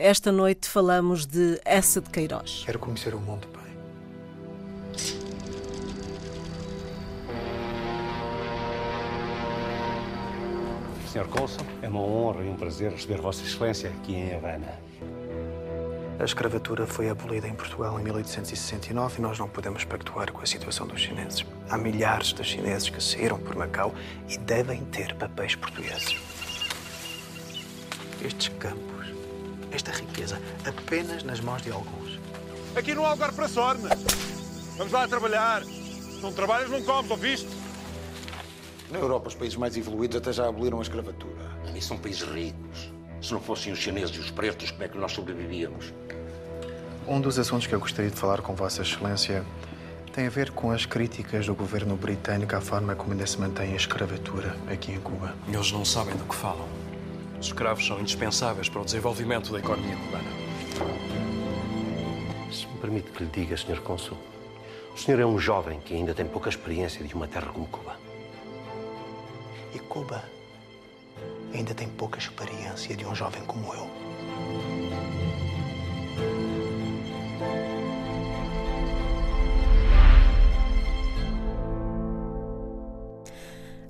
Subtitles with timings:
[0.00, 2.62] Esta noite falamos de Essa de Queiroz.
[2.64, 3.58] Quero conhecer o mundo bem.
[11.10, 14.78] Senhor Cônsul, é uma honra e um prazer receber Vossa Excelência aqui em Havana.
[16.20, 20.46] A escravatura foi abolida em Portugal em 1869 e nós não podemos pactuar com a
[20.46, 21.44] situação dos chineses.
[21.68, 23.94] Há milhares de chineses que saíram por Macau
[24.28, 26.16] e devem ter papéis portugueses.
[28.20, 28.97] Estes campos,
[29.70, 32.18] esta riqueza, apenas nas mãos de alguns.
[32.76, 33.82] Aqui não há lugar para sorte.
[34.76, 35.64] Vamos lá trabalhar.
[35.64, 37.48] Se não trabalhas, não comes, ouviste?
[38.90, 41.50] Na Europa, os países mais evoluídos até já aboliram a escravatura.
[41.74, 42.92] E são países ricos.
[43.20, 45.92] Se não fossem os chineses e os pretos, como é que nós sobrevivíamos?
[47.06, 49.44] Um dos assuntos que eu gostaria de falar com Vossa Excelência
[50.12, 53.72] tem a ver com as críticas do governo britânico à forma como ainda se mantém
[53.72, 55.34] a escravatura aqui em Cuba.
[55.46, 56.68] Eles não sabem do que falam.
[57.40, 60.30] Os escravos são indispensáveis para o desenvolvimento da economia cubana.
[62.52, 63.80] Se me permite que lhe diga, Sr.
[63.80, 64.18] Cônsul,
[64.92, 67.96] o senhor é um jovem que ainda tem pouca experiência de uma terra como Cuba.
[69.72, 70.24] E Cuba
[71.54, 74.07] ainda tem pouca experiência de um jovem como eu.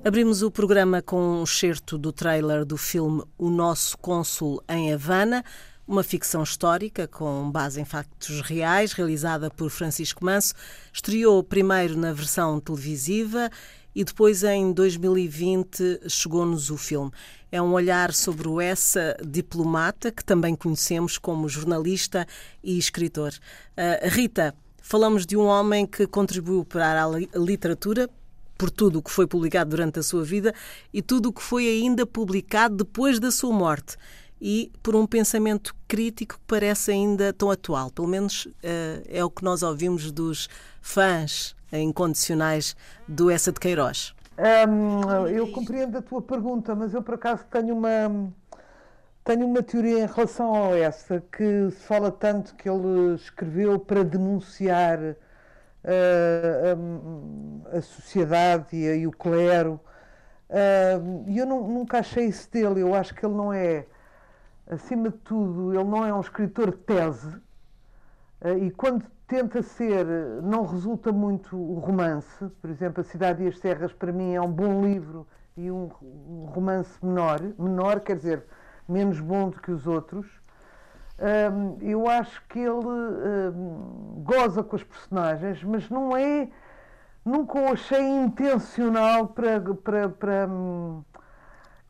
[0.09, 5.45] Abrimos o programa com um excerto do trailer do filme O Nosso Cônsul em Havana,
[5.87, 10.55] uma ficção histórica com base em factos reais, realizada por Francisco Manso.
[10.91, 13.51] Estreou primeiro na versão televisiva
[13.93, 17.11] e depois, em 2020, chegou-nos o filme.
[17.51, 22.25] É um olhar sobre o essa diplomata, que também conhecemos como jornalista
[22.63, 23.31] e escritor.
[23.77, 28.09] Uh, Rita, falamos de um homem que contribuiu para a literatura,
[28.59, 30.53] por tudo o que foi publicado durante a sua vida
[30.93, 33.95] e tudo o que foi ainda publicado depois da sua morte
[34.41, 37.89] e por um pensamento crítico que parece ainda tão atual.
[37.89, 38.51] Pelo menos uh,
[39.07, 40.49] é o que nós ouvimos dos
[40.81, 42.75] fãs incondicionais
[43.07, 44.13] do Essa de Queiroz.
[44.37, 48.31] Um, eu compreendo a tua pergunta, mas eu por acaso tenho uma
[49.23, 54.03] tenho uma teoria em relação ao essa que se fala tanto que ele escreveu para
[54.03, 55.15] denunciar
[55.83, 59.79] uh, a sociedade e, e o clero.
[61.27, 62.81] E eu não, nunca achei isso dele.
[62.81, 63.85] Eu acho que ele não é,
[64.67, 67.37] acima de tudo, ele não é um escritor de tese.
[68.61, 70.07] E quando tenta ser,
[70.41, 72.49] não resulta muito o romance.
[72.61, 75.91] Por exemplo, A Cidade e as Serras, para mim, é um bom livro e um,
[76.01, 77.39] um romance menor.
[77.59, 78.43] Menor quer dizer,
[78.87, 80.38] menos bom do que os outros.
[81.81, 83.53] Eu acho que ele
[84.23, 86.47] goza com as personagens, mas não é.
[87.25, 89.59] Nunca o achei intencional para.
[89.59, 91.03] para, para um,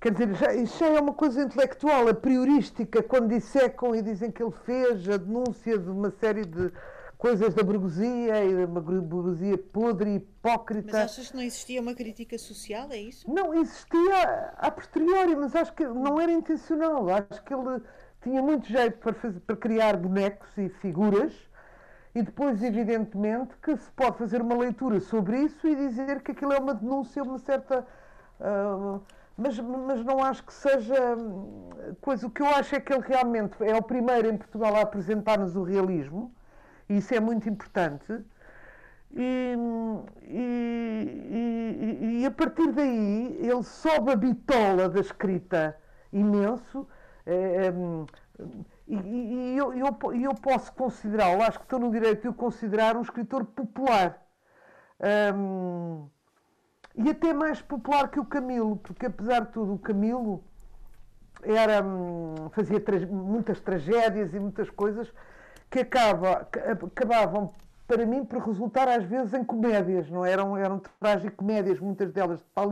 [0.02, 4.42] quer dizer, já, já é uma coisa intelectual, a priorística, quando dissecam e dizem que
[4.42, 6.72] ele fez a denúncia de uma série de
[7.20, 10.88] coisas da burguesia e uma burguesia podre e hipócrita.
[10.94, 13.30] Mas achas que não existia uma crítica social, é isso?
[13.30, 17.08] Não, existia a posteriori, mas acho que não era intencional.
[17.10, 17.82] Acho que ele
[18.22, 21.34] tinha muito jeito para, fazer, para criar bonecos e figuras,
[22.14, 26.54] e depois, evidentemente, que se pode fazer uma leitura sobre isso e dizer que aquilo
[26.54, 27.86] é uma denúncia, uma certa.
[28.40, 29.02] Uh,
[29.38, 31.70] mas, mas não acho que seja hum,
[32.02, 32.28] coisa.
[32.28, 35.56] O que eu acho é que ele realmente é o primeiro em Portugal a apresentar-nos
[35.56, 36.34] o realismo,
[36.90, 38.22] e isso é muito importante.
[39.12, 39.56] E,
[40.28, 45.76] e, e, e, a partir daí ele sobe a bitola da escrita
[46.14, 46.88] imenso
[47.30, 47.74] é, é,
[48.88, 52.98] e, e eu, eu, eu, posso considerá-lo, acho que estou no direito de o considerar
[52.98, 54.20] um escritor popular.
[55.36, 56.08] Um,
[56.96, 60.44] e até mais popular que o Camilo, porque apesar de tudo, o Camilo
[61.44, 65.14] era, hum, fazia tra muitas tragédias e muitas coisas
[65.70, 67.54] que, acaba, que acabavam,
[67.88, 70.82] para mim, por resultar às vezes em comédias, não eram, eram
[71.38, 72.72] comédias muitas delas, tal,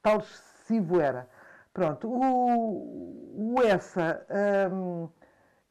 [0.00, 1.28] tal excessivo era.
[1.76, 4.26] Pronto, o, Essa
[4.72, 5.10] um,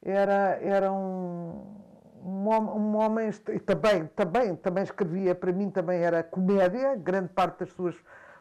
[0.00, 1.82] era, era um,
[2.22, 7.58] um, um homem, e também, também, também escrevia, para mim também era comédia, grande parte
[7.58, 7.96] das suas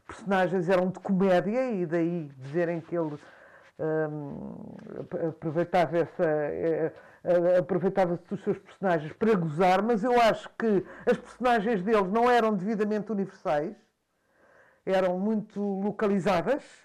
[0.05, 3.17] personagens eram de comédia, e daí dizerem que ele
[3.79, 4.75] um,
[5.29, 6.23] aproveitava essa.
[6.23, 12.11] Eh, eh, aproveitava-se dos seus personagens para gozar, mas eu acho que as personagens deles
[12.11, 13.75] não eram devidamente universais,
[14.85, 16.84] eram muito localizadas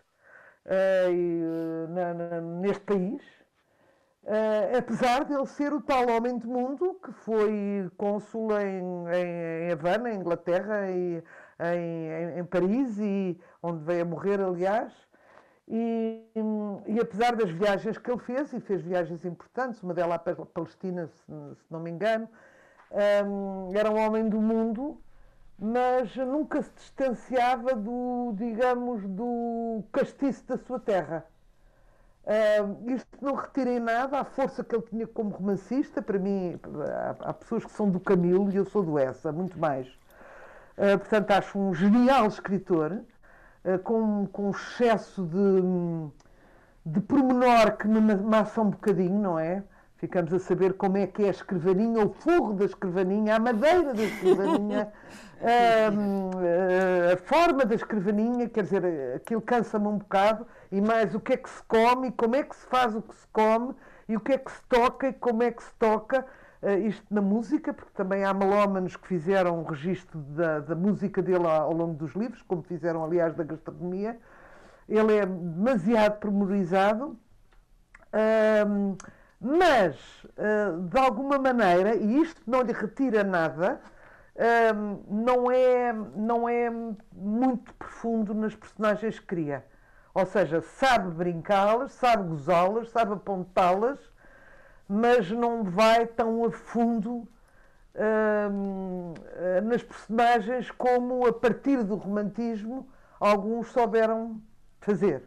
[1.88, 3.22] na, na, neste país,
[4.25, 8.82] uh, apesar de ele ser o tal homem do mundo que foi cônsul em,
[9.14, 11.22] em, em Havana, em Inglaterra, e
[11.61, 14.93] em, em, em, Paris, e onde veio a morrer, aliás,
[15.72, 16.25] E,
[16.88, 21.06] e, apesar das viagens que ele fez, e fez viagens importantes, uma delas à Palestina,
[21.06, 22.28] se, se não me engano,
[23.25, 25.00] um, era um homem do mundo,
[25.61, 31.27] mas nunca se distanciava do, digamos, do castiço da sua terra.
[32.25, 36.01] Uh, isto não retira em nada a força que ele tinha como romancista.
[36.01, 36.59] Para mim,
[36.89, 39.87] há, há pessoas que são do Camilo e eu sou do Essa, muito mais.
[40.79, 43.03] Uh, portanto, acho um genial escritor,
[43.65, 45.61] uh, com, com excesso de,
[46.87, 49.63] de pormenor que me massa um bocadinho, não é?
[50.00, 53.93] Ficamos a saber como é que é a escrivaninha, o forro da escrivaninha, a madeira
[53.93, 54.91] da escrivaninha,
[55.44, 58.82] a, a forma da escrivaninha, quer dizer,
[59.14, 62.43] aquilo cansa-me um bocado, e mais o que é que se come, e como é
[62.43, 63.75] que se faz o que se come,
[64.08, 66.25] e o que é que se toca, e como é que se toca,
[66.62, 71.20] uh, isto na música, porque também há melómanos que fizeram um registro da, da música
[71.20, 74.19] dele ao longo dos livros, como fizeram, aliás, da gastronomia.
[74.88, 77.19] Ele é demasiado pormenorizado.
[78.67, 78.96] Um,
[79.41, 83.81] mas, uh, de alguma maneira, e isto não lhe retira nada,
[84.37, 86.71] uh, não, é, não é
[87.13, 89.65] muito profundo nas personagens que cria.
[90.13, 93.99] Ou seja, sabe brincá-las, sabe gozá-las, sabe apontá-las,
[94.89, 97.29] mas não vai tão a fundo
[97.95, 102.89] uh, nas personagens como, a partir do romantismo,
[103.19, 104.41] alguns souberam
[104.81, 105.23] fazer.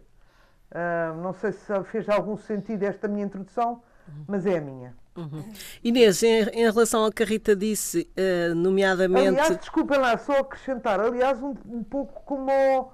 [0.69, 3.81] Uh, não sei se fez algum sentido esta minha introdução,
[4.27, 4.95] mas é a minha.
[5.15, 5.43] Uhum.
[5.83, 9.27] Inês, em, em, relação ao que a Rita disse, uh, nomeadamente.
[9.27, 12.91] Aliás, desculpem lá, só acrescentar, aliás, um, um pouco como o,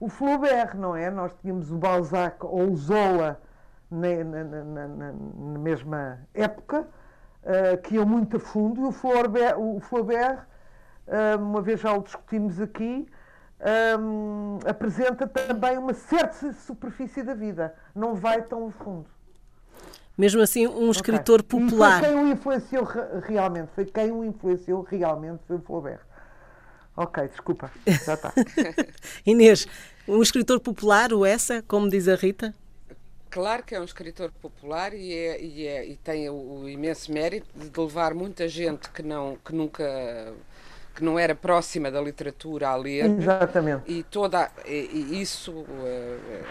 [0.00, 1.10] o, Flaubert, não é?
[1.10, 3.40] Nós tínhamos o Balzac ou o Zola
[3.90, 6.88] na, na, na, na mesma época,
[7.42, 10.46] uh, que iam muito a fundo, e o Flaubert, o Flaubert
[11.06, 13.06] uh, uma vez já o discutimos aqui,
[14.00, 19.17] um, apresenta também uma certa superfície da vida, não vai tão a fundo
[20.18, 21.60] mesmo assim um escritor okay.
[21.60, 22.02] popular.
[22.02, 22.84] E foi quem o influenciou
[23.22, 26.00] realmente, foi quem o influenciou realmente, foi o Flaubert.
[26.96, 27.70] Ok, desculpa,
[28.04, 28.34] já está.
[29.24, 29.68] Inês,
[30.08, 32.52] um escritor popular, o essa, como diz a Rita?
[33.30, 37.12] Claro que é um escritor popular e, é, e, é, e tem o, o, imenso
[37.12, 40.34] mérito de levar muita gente que, não, que nunca
[40.98, 43.04] que não era próxima da literatura a ler.
[43.04, 43.84] Exatamente.
[43.86, 45.64] E toda e, e isso uh,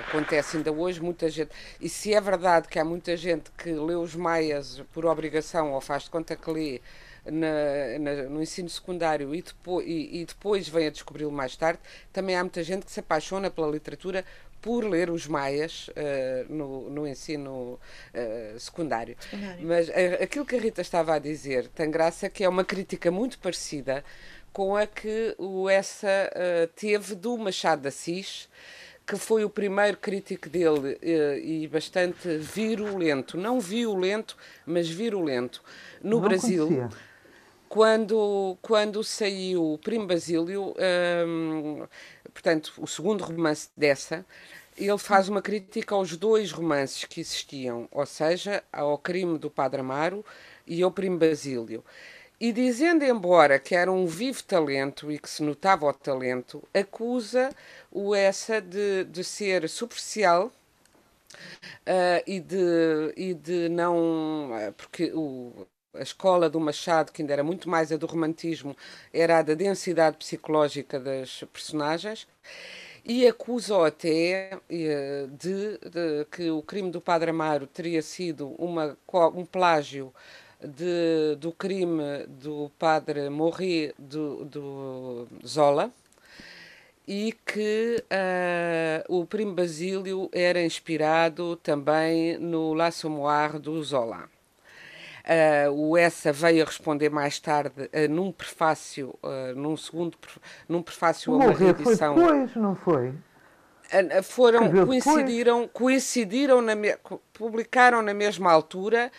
[0.07, 1.51] acontece ainda hoje, muita gente.
[1.81, 5.81] E se é verdade que há muita gente que lê os Maias por obrigação ou
[5.81, 6.81] faz de conta que lê
[7.25, 11.79] na, na, no ensino secundário e depois, e, e depois vem a descobri-lo mais tarde,
[12.13, 14.23] também há muita gente que se apaixona pela literatura
[14.61, 17.79] por ler os maias uh, no, no, ensino
[18.13, 19.15] uh, secundário.
[19.19, 19.67] secundário.
[19.67, 23.11] Mas uh, aquilo que a Rita estava a dizer tem graça que é uma crítica
[23.11, 24.03] muito parecida
[24.51, 28.49] com a que o Essa uh, teve do Machado de Assis,
[29.05, 34.35] que foi o primeiro crítico dele uh, e bastante virulento, não violento,
[34.65, 35.63] mas virulento,
[36.03, 36.67] no não Brasil.
[36.67, 36.89] Conhecia.
[37.69, 40.73] Quando, quando saiu o Primo Basílio, um,
[41.81, 41.87] ehm,
[42.33, 44.25] portanto, o segundo romance dessa,
[44.77, 49.81] ele faz uma crítica aos dois romances que existiam, ou seja, ao crime do Padre
[49.81, 50.23] Amaro
[50.67, 51.83] e ao Primo Basílio.
[52.39, 57.49] E dizendo embora que era um vivo talento e que se notava o talento, acusa
[57.91, 60.51] o essa de, de ser superficial
[61.87, 64.51] uh, e, de, e de não.
[64.51, 65.65] Uh, porque o,
[65.95, 68.77] a escola do Machado, que ainda era muito mais a do romantismo,
[69.11, 72.27] era a da densidade psicológica das personagens.
[73.03, 78.95] E acusa até uh, de, de, que o crime do Padre Amaro teria sido uma,
[79.33, 80.13] um plágio
[80.61, 85.91] de, do crime do padre Morri do, do Zola
[87.07, 94.25] e que uh, o primo Basílio era inspirado também no L'Assommoir do Zola.
[95.23, 99.17] Uh, o Essa veio a responder mais tarde uh, num prefácio,
[99.55, 100.17] num segundo,
[100.67, 102.15] num prefácio a uma reedição.
[102.15, 103.13] Foi depois, não foi?
[104.21, 106.73] foram coincidiram, coincidiram na
[107.31, 109.09] publicaram na mesma altura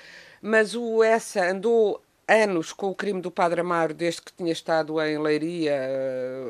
[0.41, 5.01] mas o Essa andou anos com o crime do Padre Amaro, desde que tinha estado
[5.01, 5.81] em Leiria,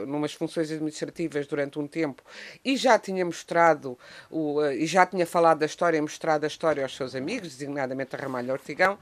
[0.02, 2.23] uh, numas funções administrativas durante um tempo,
[2.64, 3.97] e já tinha mostrado,
[4.28, 7.50] o, uh, e já tinha falado da história e mostrado a história aos seus amigos,
[7.50, 8.99] designadamente a Ramalho Ortigão,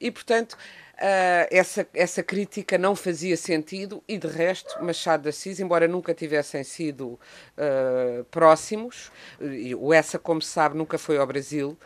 [0.00, 0.58] e portanto.
[1.00, 6.12] Uh, essa, essa crítica não fazia sentido e de resto Machado de Assis, embora nunca
[6.12, 7.20] tivessem sido
[8.32, 9.12] próximos,
[9.78, 11.78] o Essa, como se sabe, nunca foi ao Brasil,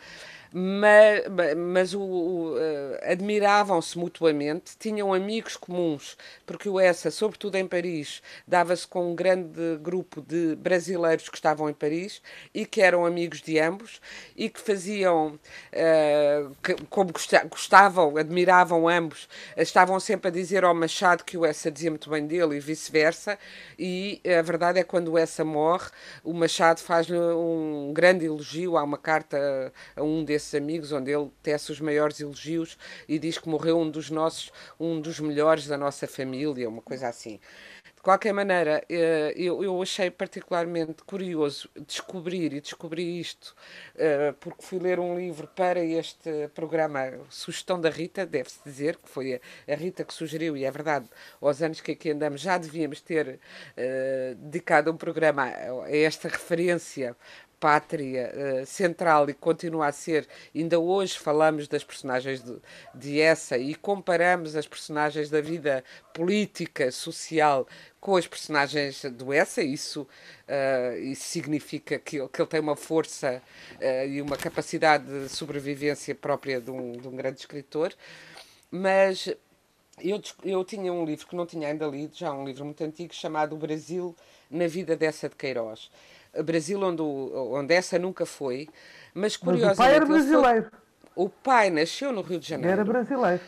[0.55, 1.23] mas,
[1.57, 2.59] mas o, o, uh,
[3.01, 9.77] admiravam-se mutuamente, tinham amigos comuns, porque o ESSA, sobretudo em Paris, dava-se com um grande
[9.81, 12.21] grupo de brasileiros que estavam em Paris
[12.53, 13.99] e que eram amigos de ambos
[14.35, 15.39] e que faziam,
[15.73, 17.11] uh, que, como
[17.49, 22.27] gostavam, admiravam ambos, estavam sempre a dizer ao Machado que o ESSA dizia muito bem
[22.27, 23.39] dele e vice-versa,
[23.79, 25.89] e a verdade é que quando o ESSA morre,
[26.23, 31.11] o Machado faz-lhe um grande elogio, há uma carta a um desses desses amigos, onde
[31.11, 35.67] ele tece os maiores elogios e diz que morreu um dos nossos, um dos melhores
[35.67, 37.39] da nossa família, uma coisa assim.
[37.95, 43.55] De qualquer maneira, eh, eu, achei particularmente curioso descobrir e descobri isto,
[43.95, 49.07] eh, porque fui ler um livro para este programa, sugestão da Rita, deve-se dizer, que
[49.07, 51.07] foi a Rita que sugeriu, e é verdade,
[51.39, 53.39] aos anos que aqui andamos já devíamos ter
[53.77, 57.15] uh, dedicado um programa a esta referência
[57.63, 60.27] pátria uh, central e continua a ser.
[60.53, 62.57] Ainda hoje falamos das personagens de,
[62.93, 65.81] de essa e comparamos as personagens da vida
[66.13, 67.65] política, social
[68.01, 69.61] com as personagens do essa.
[69.63, 73.41] Isso, uh, isso significa que, que ele tem uma força
[73.79, 77.93] uh, e uma capacidade de sobrevivência própria de um, de um grande escritor.
[78.69, 79.33] Mas
[80.01, 83.13] eu, eu tinha um livro que não tinha ainda lido, já um livro muito antigo,
[83.13, 84.13] chamado O Brasil
[84.51, 85.89] na Vida dessa de Queiroz.
[86.41, 88.67] Brasil onde, onde essa nunca foi,
[89.13, 89.77] mas curiosamente...
[89.77, 90.69] Mas o pai era brasileiro.
[90.71, 92.71] Foi, o pai nasceu no Rio de Janeiro.
[92.71, 93.41] Era brasileiro.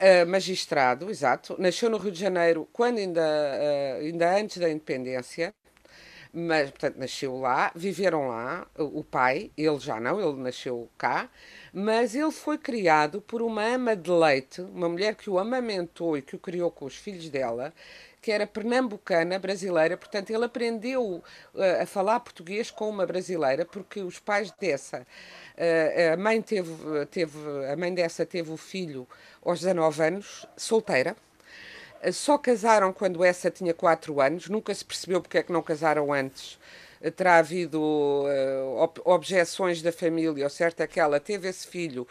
[0.00, 1.56] Uh, magistrado, exato.
[1.58, 5.52] Nasceu no Rio de Janeiro quando ainda, uh, ainda antes da independência,
[6.32, 11.28] mas, portanto, nasceu lá, viveram lá, o pai, ele já não, ele nasceu cá,
[11.72, 16.22] mas ele foi criado por uma ama de leite, uma mulher que o amamentou e
[16.22, 17.74] que o criou com os filhos dela,
[18.20, 21.22] que era pernambucana, brasileira, portanto ele aprendeu
[21.54, 26.72] uh, a falar português com uma brasileira, porque os pais dessa, uh, a mãe teve,
[27.10, 27.38] teve,
[27.72, 29.08] a mãe dessa teve o filho
[29.42, 31.16] aos 19 anos, solteira,
[32.04, 35.62] uh, só casaram quando essa tinha 4 anos, nunca se percebeu porque é que não
[35.62, 36.58] casaram antes,
[37.16, 42.06] terá havido uh, objeções da família, o certo é que ela teve esse filho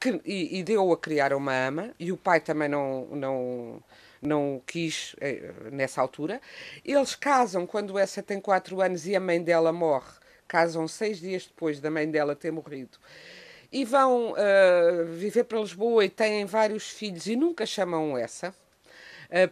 [0.00, 3.82] que, e, e, deu a criar uma ama, e o pai também não, não,
[4.26, 6.40] não quis eh, nessa altura.
[6.84, 10.12] Eles casam quando essa tem 4 anos e a mãe dela morre.
[10.48, 12.98] Casam seis dias depois da mãe dela ter morrido.
[13.72, 18.54] E vão uh, viver para Lisboa e têm vários filhos e nunca chamam essa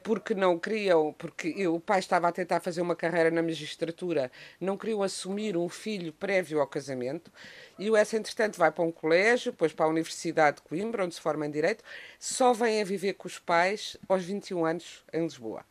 [0.04, 4.76] porque não queriam, porque o pai estava a tentar fazer uma carreira na magistratura, não
[4.76, 7.32] queriam assumir um filho prévio ao casamento,
[7.78, 11.14] e o Essa, entretanto, vai para um colégio, depois para a Universidade de Coimbra, onde
[11.14, 11.82] se forma em Direito,
[12.18, 15.64] só vem a viver com os pais aos 21 anos em Lisboa.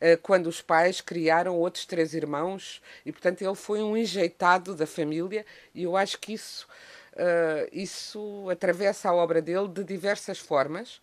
[0.00, 4.84] Eh, quando os pais criaram outros três irmãos e, portanto, ele foi um enjeitado da
[4.84, 6.66] família e eu acho que isso,
[7.12, 11.00] uh, isso atravessa a obra dele de diversas formas.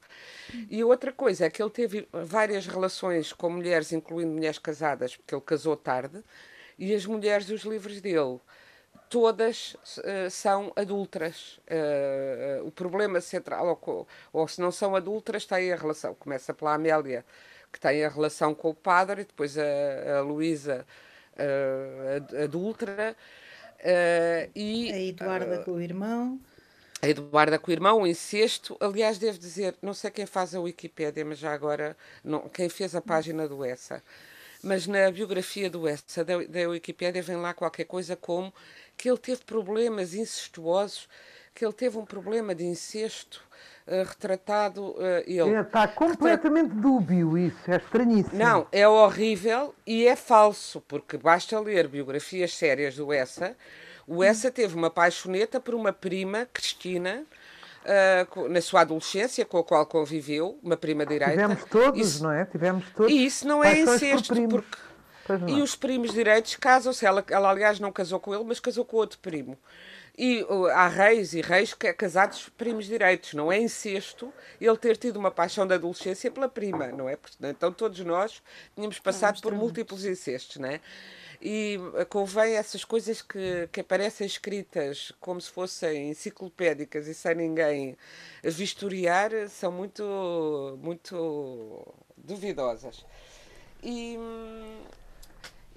[0.69, 5.35] E outra coisa é que ele teve várias relações com mulheres, incluindo mulheres casadas, porque
[5.35, 6.23] ele casou tarde,
[6.77, 8.39] e as mulheres dos livros dele
[9.09, 11.59] todas uh, são adultas.
[11.67, 16.13] Uh, o problema central, ou, ou, se não são adultas, tem a relação.
[16.15, 17.25] Começa pela Amélia,
[17.71, 20.85] que tem a relação com o padre, e depois a, a Luísa
[22.43, 23.15] adulta.
[24.55, 26.39] E, a Eduarda com o irmão.
[27.01, 28.75] A Eduarda com o irmão, o incesto.
[28.79, 32.93] Aliás, devo dizer, não sei quem faz a Wikipédia, mas já agora, não, quem fez
[32.93, 34.03] a página do Essa.
[34.61, 38.53] Mas na biografia do Essa, da, da Wikipédia, vem lá qualquer coisa como
[38.97, 41.07] que ele teve problemas incestuosos,
[41.55, 43.48] que ele teve um problema de incesto
[43.87, 44.91] uh, retratado.
[44.91, 46.81] Uh, ele, é, está completamente retrat...
[46.81, 48.37] dúbio isso, é estranhíssimo.
[48.37, 53.55] Não, é horrível e é falso, porque basta ler biografias sérias do Essa.
[54.07, 57.23] O Essa teve uma paixoneta por uma prima, Cristina,
[57.79, 61.31] Uh, na sua adolescência, com a qual conviveu, uma prima direita.
[61.31, 62.45] Tivemos todos, isso, não é?
[62.45, 63.11] Tivemos todos.
[63.11, 64.77] E isso não é incesto, por porque
[65.47, 67.05] e os primos direitos casam-se.
[67.05, 69.57] Ela, ela, aliás, não casou com ele, mas casou com outro primo.
[70.21, 74.75] E uh, há reis e reis que é casados primos direitos, não é incesto ele
[74.75, 77.17] ter tido uma paixão da adolescência pela prima, não é?
[77.41, 78.43] Então todos nós
[78.75, 80.81] tínhamos passado por múltiplos incestos, não é?
[81.41, 87.35] E uh, convém essas coisas que, que aparecem escritas como se fossem enciclopédicas e sem
[87.35, 87.97] ninguém
[88.43, 93.05] vistoriar, são muito, muito duvidosas.
[93.81, 94.81] E, hum,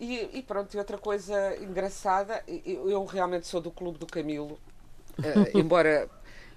[0.02, 4.58] e, e, pronto, e outra coisa engraçada, eu, eu, realmente sou do Clube do Camilo,
[5.18, 6.10] uh, embora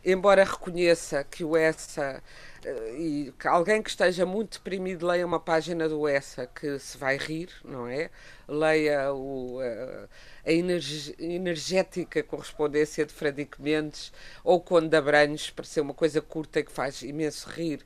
[0.04, 2.22] embora reconheça que o Essa
[2.64, 6.96] eh, e que alguém que esteja muito deprimido leia uma página do Essa que se
[6.96, 8.12] vai rir, não é?
[8.48, 10.08] Leia o, a,
[10.48, 16.62] a energética correspondência de Fradique Mendes ou Conde de Abranhos, para ser uma coisa curta
[16.62, 17.84] que faz imenso rir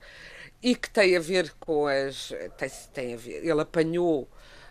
[0.62, 2.34] e que tem a ver com as.
[2.58, 4.28] Tem, tem a ver, ele apanhou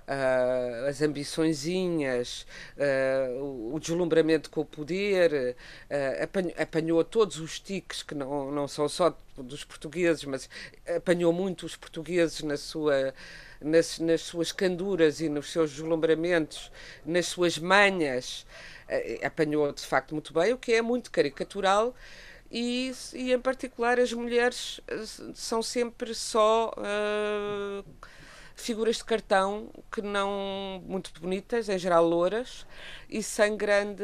[0.08, 2.46] uh, as ambiçõezinhas,
[2.76, 5.56] uh, o deslumbramento com o poder,
[5.90, 10.48] uh, apanhou, apanhou todos os tiques que não, não são só dos portugueses, mas
[10.96, 13.14] apanhou muito os portugueses na sua.
[13.60, 16.70] Nas, nas suas canduras e nos seus deslumbramentos,
[17.04, 18.46] nas suas manhas,
[19.20, 21.92] apanhou de facto muito bem, o que é muito caricatural,
[22.52, 24.80] e, e, em particular as mulheres
[25.34, 27.84] são sempre só uh,
[28.58, 32.66] figuras de cartão que não muito bonitas, em geral louras,
[33.08, 34.02] e sem grande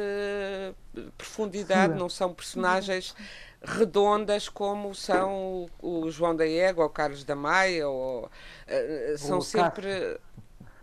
[1.18, 3.14] profundidade, não são personagens
[3.62, 9.40] redondas como são o, João da Égua ou o Carlos da Maia, ou, uh, são
[9.40, 10.18] sempre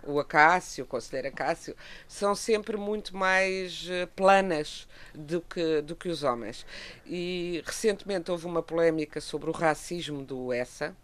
[0.04, 1.76] o Acácio, o conselheiro Acácio,
[2.08, 6.66] são sempre muito mais uh, planas do que, do que os homens.
[7.06, 10.96] E recentemente houve uma polémica sobre o racismo do Essa,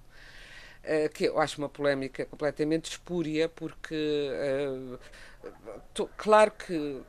[0.84, 4.30] eh, que eu acho uma polémica completamente espúria, porque,
[5.94, 7.04] tô, claro que uh,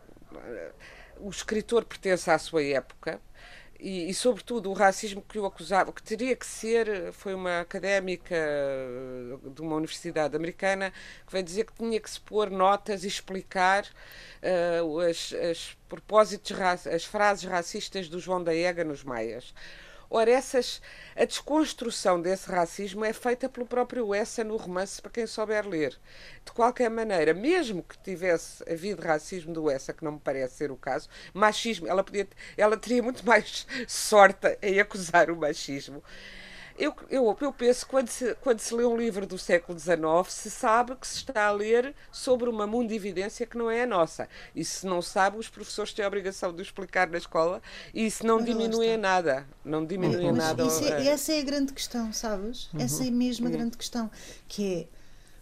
[1.20, 3.20] o escritor pertence à sua época.
[3.80, 8.34] E, e, sobretudo, o racismo que o acusava, que teria que ser, foi uma académica
[9.54, 10.92] de uma universidade americana
[11.24, 13.84] que veio dizer que tinha que se pôr notas e explicar
[14.82, 16.50] uh, as, as propósitos,
[16.92, 19.54] as frases racistas do João da Ega nos Maias.
[20.10, 20.80] Ora, essas,
[21.14, 25.98] a desconstrução desse racismo é feita pelo próprio Essa no romance, para quem souber ler.
[26.46, 30.70] De qualquer maneira, mesmo que tivesse havido racismo do Essa, que não me parece ser
[30.70, 36.02] o caso, machismo, ela, podia, ela teria muito mais sorte em acusar o machismo.
[36.78, 39.96] Eu, eu, eu penso que quando se, quando se lê um livro do século XIX,
[40.28, 44.28] se sabe que se está a ler sobre uma mundividência que não é a nossa.
[44.54, 47.60] E se não sabe, os professores têm a obrigação de o explicar na escola
[47.92, 49.44] e isso não diminui em nada.
[49.64, 50.64] Não diminui em nada.
[50.64, 52.72] Isso é, essa é a grande questão, sabes?
[52.72, 52.80] Uhum.
[52.80, 53.56] Essa é mesmo a uhum.
[53.56, 54.08] grande questão.
[54.46, 54.88] Que é,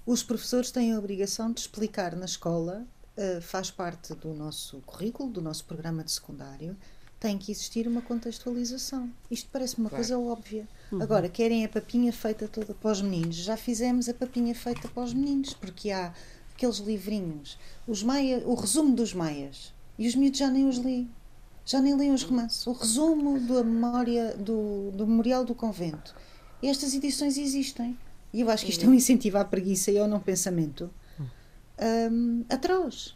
[0.07, 5.31] os professores têm a obrigação de explicar na escola, uh, faz parte do nosso currículo,
[5.31, 6.77] do nosso programa de secundário,
[7.19, 9.11] tem que existir uma contextualização.
[9.31, 10.05] Isto parece uma claro.
[10.05, 10.69] coisa óbvia.
[10.93, 11.03] Uhum.
[11.03, 13.37] Agora, querem a papinha feita toda para os meninos.
[13.37, 16.13] Já fizemos a papinha feita para os meninos, porque há
[16.55, 19.75] aqueles livrinhos, os Maia, o resumo dos Maias.
[19.99, 21.09] E os miúdos já nem os li.
[21.65, 22.67] Já nem leem os romances.
[22.67, 26.15] O resumo da memória do, do Memorial do Convento.
[26.63, 27.99] Estas edições existem.
[28.33, 30.91] E eu acho que isto é um incentivo à preguiça e ao não pensamento
[32.11, 33.15] um, atroz.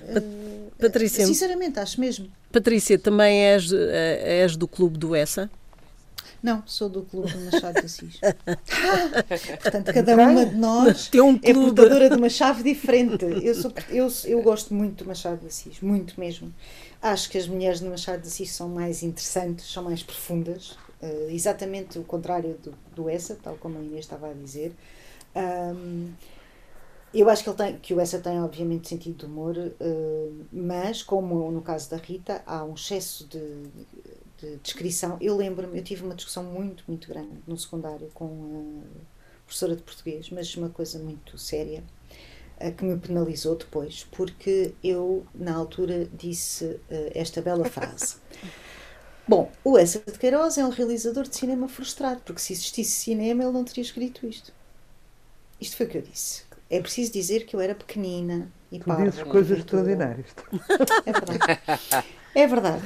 [0.00, 1.26] Uh, Patrícia.
[1.26, 2.28] Sinceramente, acho mesmo.
[2.52, 5.50] Patrícia, também és, eh, és do clube do Essa?
[6.42, 8.20] Não, sou do Clube do Machado de Assis.
[9.60, 13.24] Portanto, cada uma de nós um é portadora de uma chave diferente.
[13.42, 16.54] Eu, sou, eu, eu gosto muito do Machado de Assis, muito mesmo.
[17.02, 20.76] Acho que as mulheres do Machado de Assis são mais interessantes, são mais profundas.
[21.02, 24.72] Uh, exatamente o contrário do, do Essa, tal como a Inês estava a dizer.
[25.34, 26.12] Um,
[27.12, 31.02] eu acho que, ele tem, que o Essa tem, obviamente, sentido de humor, uh, mas,
[31.02, 33.62] como no caso da Rita, há um excesso de,
[34.38, 35.16] de descrição.
[35.20, 39.82] Eu lembro-me, eu tive uma discussão muito, muito grande no secundário com a professora de
[39.82, 41.82] português, mas uma coisa muito séria,
[42.60, 46.80] uh, que me penalizou depois, porque eu, na altura, disse uh,
[47.14, 48.16] esta bela frase.
[49.26, 53.44] Bom, o Essa de Queiroz é um realizador de cinema frustrado, porque se existisse cinema
[53.44, 54.52] ele não teria escrito isto.
[55.60, 58.94] Isto foi o que eu disse é preciso dizer que eu era pequenina e tu
[58.96, 60.26] dizes coisas extraordinárias.
[61.06, 62.04] É verdade.
[62.34, 62.82] É verdade.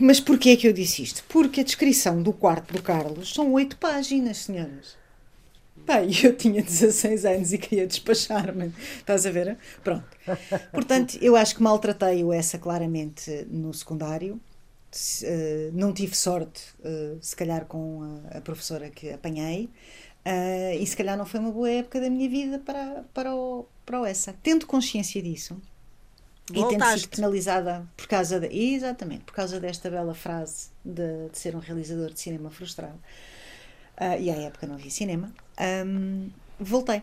[0.00, 1.24] Mas porquê é que eu disse isto?
[1.28, 4.96] Porque a descrição do quarto do Carlos são oito páginas, senhoras.
[5.84, 8.72] Pai, eu tinha 16 anos e queria despachar-me.
[8.98, 9.58] Estás a ver?
[9.82, 10.04] Pronto.
[10.72, 14.40] Portanto, eu acho que maltratei-o essa claramente no secundário.
[15.22, 19.68] Eh, não tive sorte, eh, se calhar, com a professora que apanhei.
[20.26, 23.66] Uh, e se calhar não foi uma boa época da minha vida para, para, o,
[23.84, 24.34] para o essa.
[24.42, 25.60] Tendo consciência disso
[26.50, 26.74] Voltaste.
[26.74, 31.38] e tendo sido penalizada por causa de, exatamente, por causa desta bela frase de, de
[31.38, 32.98] ser um realizador de cinema frustrado,
[34.00, 35.30] uh, e à época não vi cinema,
[35.86, 37.02] um, voltei.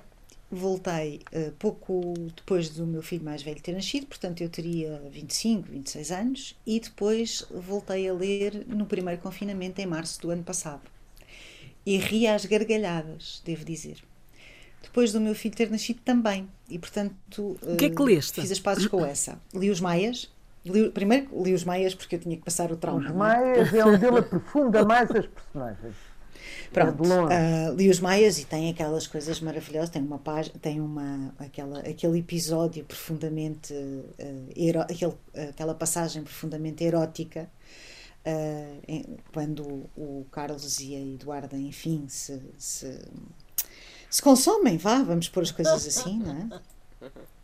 [0.53, 5.69] Voltei uh, pouco depois do meu filho mais velho ter nascido, portanto eu teria 25,
[5.71, 10.90] 26 anos, e depois voltei a ler no primeiro confinamento em março do ano passado
[11.85, 13.97] e ri às gargalhadas, devo dizer.
[14.81, 16.47] Depois do meu filho ter nascido também.
[16.69, 18.41] E, portanto, o que é que leste?
[18.41, 19.39] fiz as pazes com essa.
[19.53, 20.29] Li os Maias,
[20.65, 22.99] Li, primeiro li os Maias porque eu tinha que passar o trauma.
[23.01, 23.13] Os é?
[23.13, 25.95] Maias é onde ele aprofunda mais as personagens.
[26.71, 29.89] Pronto, ah, li os Maias e tem aquelas coisas maravilhosas.
[29.89, 33.73] Tem uma página, tem uma aquela aquele episódio profundamente
[34.55, 35.13] ero- aquele,
[35.49, 37.49] aquela passagem profundamente erótica
[39.33, 42.99] quando o Carlos e a Eduarda, enfim, se, se
[44.09, 46.61] se consomem, vá, vamos pôr as coisas assim, não
[47.01, 47.09] é?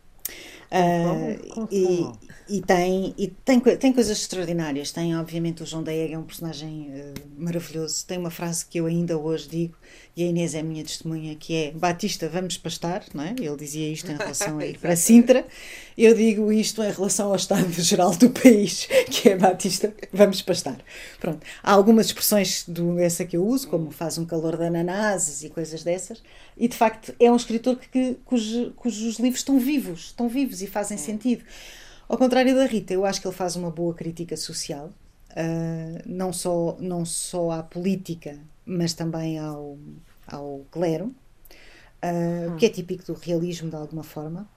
[0.69, 2.05] Ah, e,
[2.49, 4.91] e tem, e tem, tem coisas extraordinárias.
[4.91, 8.05] Tem, obviamente, o João da Ega é um personagem eh, maravilhoso.
[8.05, 9.75] Tem uma frase que eu ainda hoje digo,
[10.15, 13.35] e a Inês é a minha testemunha, que é Batista, vamos pastar, não é?
[13.37, 15.45] Ele dizia isto em relação a ir para Sintra.
[15.97, 20.77] Eu digo isto em relação ao estado geral do país, que é Batista, vamos pastar.
[21.19, 21.45] Pronto.
[21.61, 25.49] Há algumas expressões do essa que eu uso, como faz um calor de ananases e
[25.49, 26.21] coisas dessas,
[26.57, 30.67] e de facto é um escritor que, cujo- cujos livros estão vivos, estão vivos e
[30.67, 31.43] fazem sentido.
[32.09, 34.89] Ao contrário da Rita, eu acho que ele faz uma boa crítica social,
[35.31, 39.77] ah, não, só, não só à política, mas também ao,
[40.27, 41.13] ao clero,
[42.01, 44.47] ah, que é típico do realismo de alguma forma.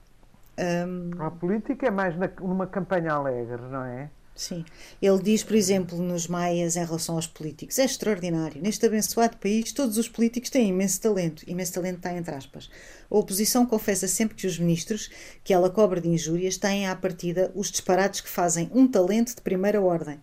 [1.19, 4.09] A política é mais na- numa campanha alegre, não é?
[4.41, 4.65] Sim.
[4.99, 8.59] Ele diz, por exemplo, nos Maias em relação aos políticos: é extraordinário.
[8.59, 11.43] Neste abençoado país, todos os políticos têm imenso talento.
[11.47, 12.67] Imenso talento está entre aspas.
[13.09, 15.11] A oposição confessa sempre que os ministros,
[15.43, 19.41] que ela cobra de injúrias, têm à partida os disparates que fazem um talento de
[19.43, 20.19] primeira ordem.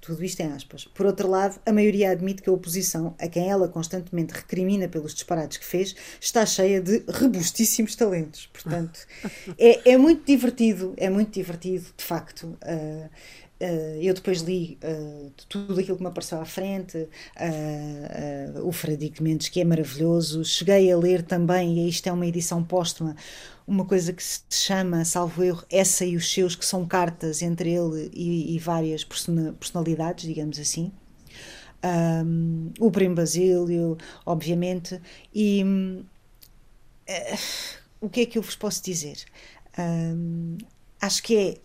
[0.00, 0.84] Tudo isto em aspas.
[0.84, 5.12] Por outro lado, a maioria admite que a oposição, a quem ela constantemente recrimina pelos
[5.12, 8.46] disparates que fez, está cheia de robustíssimos talentos.
[8.52, 9.00] Portanto,
[9.58, 12.56] é, é muito divertido, é muito divertido, de facto.
[12.62, 13.10] Ah,
[13.60, 13.64] ah,
[14.00, 19.48] eu depois li ah, tudo aquilo que me apareceu à frente, ah, o Frederico Mendes,
[19.48, 20.44] que é maravilhoso.
[20.44, 23.16] Cheguei a ler também, e isto é uma edição póstuma,
[23.66, 27.70] uma coisa que se chama, salvo erro, Essa e os Seus, que são cartas entre
[27.72, 30.92] ele e, e várias persona- personalidades, digamos assim.
[31.84, 35.00] Um, o Primo Basílio, obviamente,
[35.34, 35.62] e
[38.00, 39.18] o que é que eu vos posso dizer?
[39.78, 40.56] Um,
[41.00, 41.58] acho que é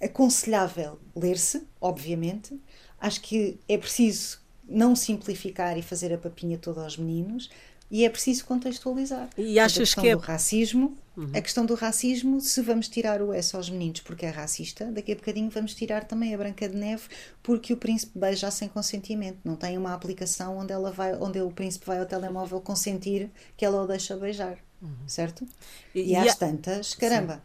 [0.00, 2.60] aconselhável ler-se, obviamente,
[3.00, 7.48] acho que é preciso não simplificar e fazer a papinha toda aos meninos
[7.88, 9.28] e é preciso contextualizar.
[9.38, 11.30] E achas que é- questão do racismo, Uhum.
[11.32, 15.12] a questão do racismo, se vamos tirar o S aos meninos porque é racista, daqui
[15.12, 17.04] a bocadinho vamos tirar também a Branca de Neve
[17.42, 19.38] porque o príncipe beija sem consentimento.
[19.44, 23.64] Não tem uma aplicação onde ela vai, onde o príncipe vai ao telemóvel consentir que
[23.64, 24.58] ela o deixa beijar,
[25.06, 25.46] certo?
[25.94, 26.06] E, Uhum.
[26.06, 27.40] E- e às tantas, caramba.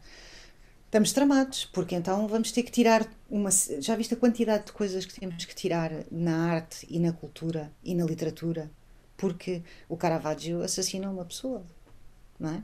[0.92, 3.50] Estamos tramados, porque então vamos ter que tirar uma.
[3.80, 7.72] Já viste a quantidade de coisas que temos que tirar na arte e na cultura
[7.84, 8.70] e na literatura?
[9.16, 11.64] Porque o Caravaggio assassinou uma pessoa,
[12.40, 12.64] não é?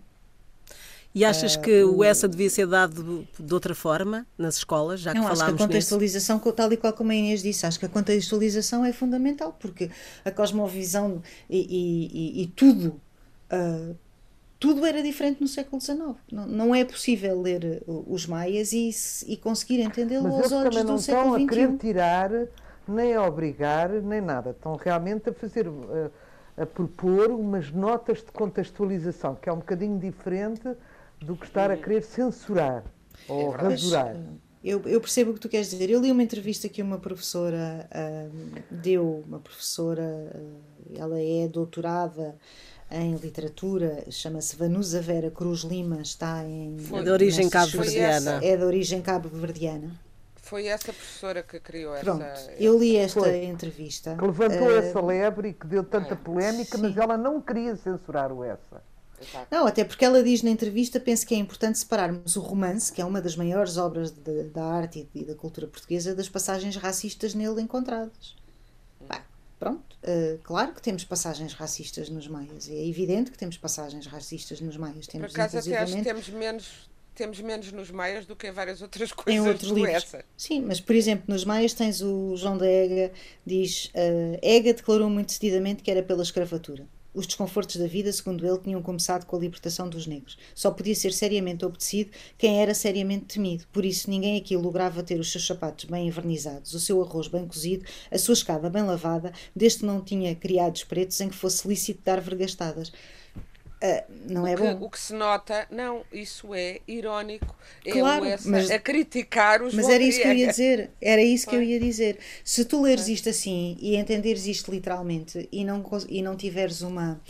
[1.13, 5.15] E achas Ah, que o essa devia ser dado de outra forma nas escolas, já
[5.15, 5.65] que Não, acho que a falámos nisso?
[5.67, 9.53] contextualização, co- tal e qual como a Inês disse, acho que a contextualização é fundamental,
[9.59, 9.89] porque
[10.25, 12.99] a cosmovisão e, e- e- e tudo,
[13.49, 13.93] ah,
[14.59, 15.99] tudo era diferente no século XIX.
[16.31, 18.89] Não, não é possível ler uh, os maias e,
[19.27, 21.77] e conseguir entendê-lo Mas aos olhos do não estão século a querer XXI.
[21.77, 22.31] tirar,
[22.87, 24.51] nem a obrigar, nem nada.
[24.51, 26.09] Estão realmente a fazer, eh,
[26.63, 30.67] a, propor umas notas de contextualização, que é um bocadinho diferente
[31.19, 32.83] do que estar a querer censurar
[33.27, 34.15] ou Mas, rasurar.
[34.63, 35.89] Eu, eu percebo o que tu queres dizer.
[35.89, 42.35] Eu li uma entrevista que uma professora ahm, deu, uma professora, ah, ela é doutorada
[42.89, 46.77] em literatura, chama-se Vanusa Vera Cruz Lima, está em.
[46.93, 48.39] É de origem cabo-verdiana.
[48.43, 49.91] É de origem cabo-verdiana.
[50.35, 52.51] Foi essa professora que criou Pronto, essa.
[52.53, 53.43] eu li esta Foi.
[53.43, 54.15] entrevista.
[54.15, 58.31] Que levantou ah, essa lebre e que deu tanta polémica, mas ela não queria censurar
[58.31, 58.81] o essa.
[59.51, 63.01] Não, até porque ela diz na entrevista, penso que é importante separarmos o romance, que
[63.01, 67.33] é uma das maiores obras de- da arte e da cultura portuguesa, das passagens racistas
[67.33, 68.35] nele encontradas.
[69.07, 69.25] Pá,
[69.59, 74.61] pronto, eh, claro que temos passagens racistas nos maias, é evidente que temos passagens racistas
[74.61, 75.05] nos maias.
[75.05, 78.51] Por Temos, acaso até acho que temos menos, temos menos nos maias do que em
[78.51, 79.95] várias outras em coisas outros do livros.
[79.95, 80.23] essa.
[80.37, 83.11] Sim, mas por exemplo, nos Maias tens o João da Ega,
[83.45, 86.87] diz: eh, Ega declarou muito decididamente que era pela escravatura.
[87.17, 90.37] Os desconfortos da vida, segundo ele, tinham começado com a libertação dos negros.
[90.53, 93.65] Só podia ser seriamente obedecido quem era seriamente temido.
[93.73, 97.47] Por isso, ninguém aqui lograva ter os seus sapatos bem envernizados, o seu arroz bem
[97.47, 101.67] cozido, a sua escada bem lavada, desde que não tinha criados pretos em que fosse
[101.67, 102.91] lícito dar vergastadas.
[103.79, 104.85] Ah, não é o, que, bom.
[104.85, 107.55] o que se nota, não, isso é irónico.
[107.85, 111.21] É Claro, essa mas- a criticar os Mas era isso que eu ia dizer, era
[111.21, 112.17] isso que eu ia dizer.
[112.43, 117.21] Se tu leres isto assim e entenderes isto literalmente e não, e não tiveres uma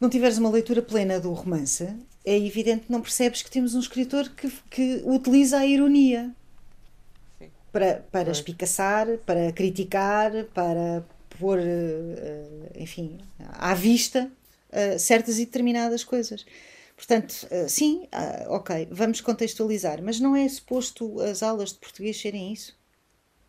[0.00, 1.88] não tiveres uma leitura plena do romance,
[2.24, 6.32] é evidente que não percebes que temos um escritor que, que utiliza a ironia.
[7.72, 11.04] para, para espicaçar, para criticar, para
[11.38, 13.18] pôr, uh, enfim,
[13.52, 14.30] à vista
[14.74, 16.44] uh, certas e determinadas coisas.
[16.96, 18.06] Portanto, uh, sim,
[18.48, 22.76] ok, vamos contextualizar, mas não é suposto as aulas de português serem isso?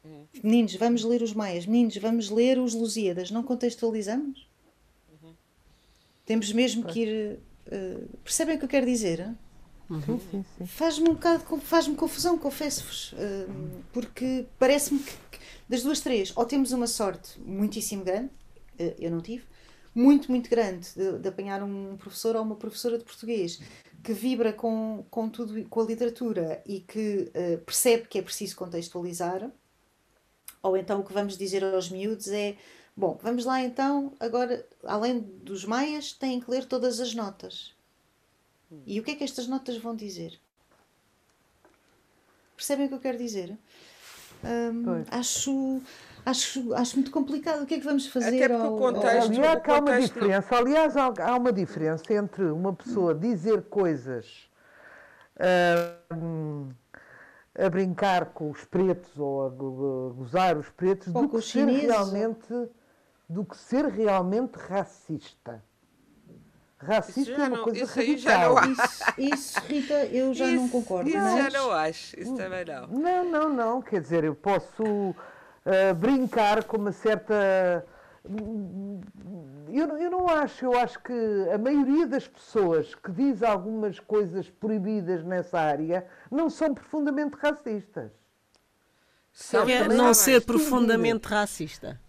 [0.04, 0.26] Uhum.
[0.44, 4.48] Meninos, vamos ler os Maias, meninos, vamos ler os Lusíadas, não contextualizamos?
[5.12, 5.34] Uhum.
[6.26, 7.40] Temos mesmo que ir.
[8.24, 9.36] percebem o que eu quero dizer?
[9.90, 10.44] Uhum.
[10.66, 13.14] Faz-me um bocado faz-me confusão, confesso-vos,
[13.94, 18.32] porque parece-me que, que, das duas, três, ou temos uma sorte muitíssimo grande,
[19.00, 19.44] eu não tive,
[19.96, 23.60] muito, muito grande de, de, apanhar um professor ou uma professora de português
[24.04, 28.56] que vibra com, com tudo, com a literatura e que uh, percebe que é preciso
[28.56, 29.50] contextualizar,
[30.62, 32.58] ou então o que vamos dizer aos miúdos é
[32.96, 37.76] bom, vamos lá então, agora, além dos maias, têm que ler todas as notas
[38.86, 40.40] e o que é que estas notas vão dizer?
[42.56, 43.58] Percebem o que eu quero dizer?
[44.44, 45.82] Um, acho,
[46.26, 47.64] acho, acho muito complicado.
[47.64, 48.44] O que é que vamos fazer?
[48.44, 49.32] Até porque ao, o contexto.
[49.32, 50.56] Aliás, há uma diferença.
[50.56, 54.50] Aliás, há uma diferença entre uma pessoa dizer coisas
[56.14, 56.70] um,
[57.58, 62.54] a brincar com os pretos ou a gozar os pretos do que ser realmente
[63.28, 65.64] do que ser realmente racista.
[66.78, 68.56] Racista é uma não, coisa isso radical.
[68.56, 71.10] Não isso, isso, Rita, eu já isso, não concordo.
[71.10, 71.54] Isso mas...
[71.54, 72.88] já não acho, isso também não.
[72.88, 73.82] Não, não, não.
[73.82, 75.16] Quer dizer, eu posso
[75.66, 77.86] uh, brincar com uma certa.
[79.72, 81.14] Eu, eu não acho, eu acho que
[81.54, 88.12] a maioria das pessoas que diz algumas coisas proibidas nessa área não são profundamente racistas.
[89.32, 92.00] São, não ser profundamente racista.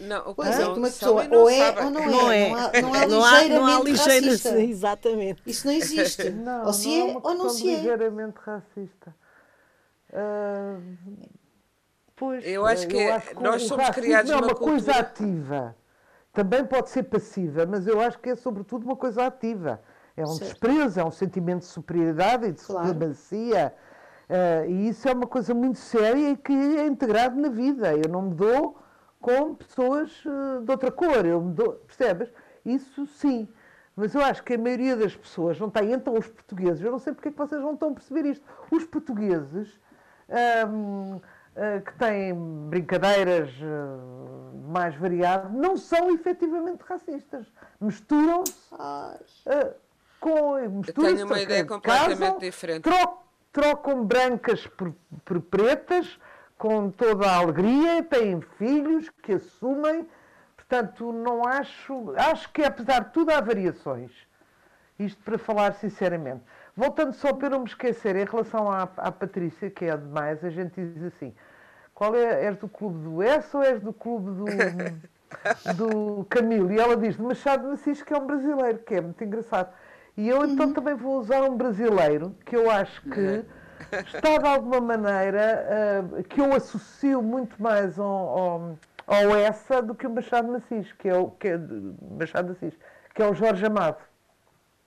[0.00, 1.80] Não, pois é, uma pessoa ou é sabe.
[1.82, 2.08] ou não é.
[2.10, 2.48] Não, é.
[2.48, 4.60] não há, não há não há, ligeiramente não há ligeira, racista.
[4.62, 5.42] Exatamente.
[5.46, 6.30] Isso não existe.
[6.30, 7.76] Não, ou se não é, é uma ou não se é.
[7.76, 9.14] ligeiramente racista.
[10.08, 10.82] Uh,
[12.16, 14.70] pois, Eu acho que, eu acho que nós somos criados é numa uma cultura...
[14.72, 15.76] coisa ativa.
[16.32, 19.80] Também pode ser passiva, mas eu acho que é sobretudo uma coisa ativa.
[20.16, 20.50] É um Certo.
[20.50, 22.88] desprezo, é um sentimento de superioridade e de Claro.
[22.88, 23.74] supremacia.
[24.28, 27.92] Uh, e isso é uma coisa muito séria e que é integrado na vida.
[27.94, 28.78] Eu não me dou
[29.20, 31.26] com pessoas uh, de outra cor.
[31.26, 32.32] Eu me dou, percebes?
[32.64, 33.46] Isso sim.
[33.94, 36.98] Mas eu acho que a maioria das pessoas não tem, então os portugueses, eu não
[36.98, 38.44] sei porque é que vocês não estão a perceber isto.
[38.70, 39.78] Os portugueses
[40.30, 41.20] ahm, ah,
[41.84, 42.34] que têm
[42.68, 43.98] brincadeiras ah,
[44.72, 47.46] mais variadas não são efetivamente racistas.
[47.80, 49.18] Misturam-se ah,
[50.18, 50.58] com.
[50.58, 52.82] Eu misturam-se, tenho uma ideia casam, completamente diferente.
[52.82, 53.18] tro-
[53.52, 56.18] trocam brancas por, por pretas
[56.56, 60.08] com toda a alegria, têm filhos que assumem.
[60.56, 62.14] Portanto, não acho.
[62.16, 64.10] Acho que apesar de tudo há variações.
[64.98, 66.42] Isto para falar sinceramente.
[66.76, 70.42] Voltando só para eu não me esquecer, em relação à, à Patrícia, que é demais,
[70.42, 71.34] a gente diz assim:
[71.94, 72.46] qual é?
[72.46, 74.44] És do clube do S ou és do clube do,
[75.76, 76.72] do Camilo?
[76.72, 79.72] E ela diz de Machado de Assis, que é um brasileiro, que é muito engraçado.
[80.16, 83.44] E eu então também vou usar um brasileiro que eu acho que
[84.14, 89.94] está de alguma maneira, ah, que eu associo muito mais ao, ao, ao essa do
[89.94, 91.58] que o Machado de que é o que é,
[92.18, 92.78] Machado de Assis,
[93.14, 93.98] que é o Jorge Amado.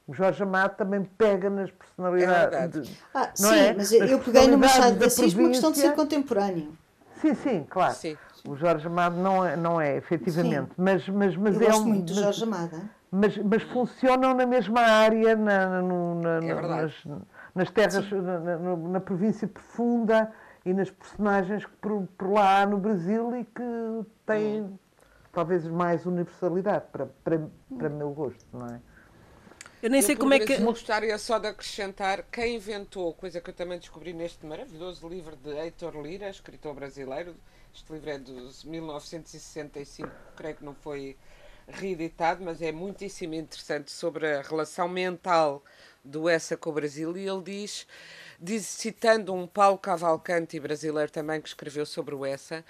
[0.08, 2.88] O Jorge Amado também pega nas É personalidades.
[2.88, 3.74] de- Ah, não sim, é?
[3.74, 6.78] mas eu, eu peguei no Machado de da Assis por uma questão de ser contemporâneo.
[7.22, 7.96] Sim, sim, claro.
[7.96, 8.16] Sim.
[8.48, 10.70] O Jorge Amado não é, não é efetivamente.
[10.78, 12.82] Mas, mas, mas Eu é gosto um, muito do Jorge Amada.
[13.12, 17.08] mas, mas funcionam na mesma área, na, no- na- É na- nas,
[17.56, 20.32] nas terras, na, na- na província profunda
[20.64, 24.78] e nas personagens que por, por lá há no Brasil e que têm Hum.
[25.34, 27.42] talvez mais universalidade para, para,
[27.76, 28.80] para meu gosto, não é?
[29.86, 30.58] Eu nem sei Eu, como é que.
[30.58, 35.52] Gostaria só de acrescentar quem inventou, coisa que eu também descobri neste maravilhoso livro de
[35.52, 37.36] Heitor Lira, escritor brasileiro.
[37.72, 38.32] Este livro é de
[38.68, 41.16] 1965, creio que não foi
[41.68, 45.64] reeditado, mas é muitíssimo interessante sobre a relação mental
[46.04, 47.16] do Essa com o Brasil.
[47.16, 47.86] E ele diz,
[48.40, 52.66] diz citando um Paulo Cavalcanti brasileiro também que escreveu sobre o Essa,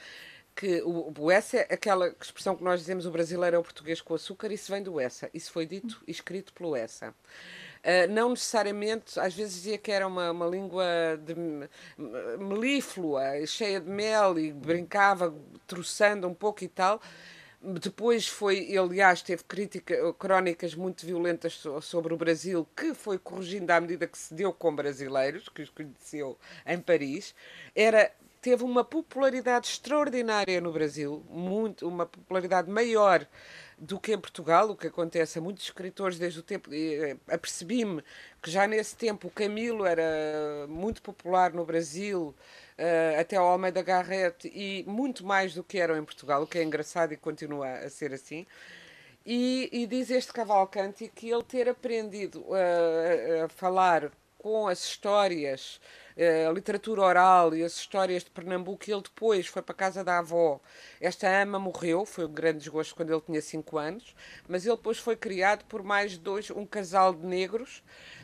[0.56, 4.02] que o, o essa é aquela expressão que nós dizemos o brasileiro é o português
[4.02, 5.30] com açúcar, isso vem do essa.
[5.34, 7.10] Isso foi dito e escrito pelo essa.
[7.10, 10.86] Uh, não necessariamente, às vezes dizia que era uma, uma língua
[11.24, 11.36] de
[12.40, 15.36] melíflua, cheia de mel e brincava,
[15.68, 17.02] troçando um pouco e tal.
[17.62, 23.72] Depois foi, aliás, teve crítica, crónicas muito violentas so- sobre o Brasil, que foi corrigindo
[23.72, 27.34] à medida que se deu com brasileiros, que os conheceu em Paris.
[27.76, 28.12] Era
[28.46, 33.26] teve uma popularidade extraordinária no Brasil, muito, uma popularidade maior
[33.76, 36.70] do que em Portugal, o que acontece a muitos escritores desde o tempo.
[36.72, 38.04] eh, Apercebi-me
[38.44, 42.36] que já nesse tempo o Camilo era muito popular no Brasil,
[42.78, 46.60] uh, até ao Almeida Garrett e muito mais do que eram em Portugal, o que
[46.60, 48.46] é engraçado e continua a ser assim.
[49.26, 55.82] E, e diz este Cavalcanti que ele ter aprendido uh, a falar com as histórias,
[56.48, 60.20] a literatura oral e as histórias de Pernambuco, ele depois foi para a casa da
[60.20, 60.62] avó.
[61.02, 64.16] Esta ama morreu, foi um grande desgosto quando ele tinha 5 anos,
[64.48, 67.84] mas ele depois foi criado por mais dois, um casal de negros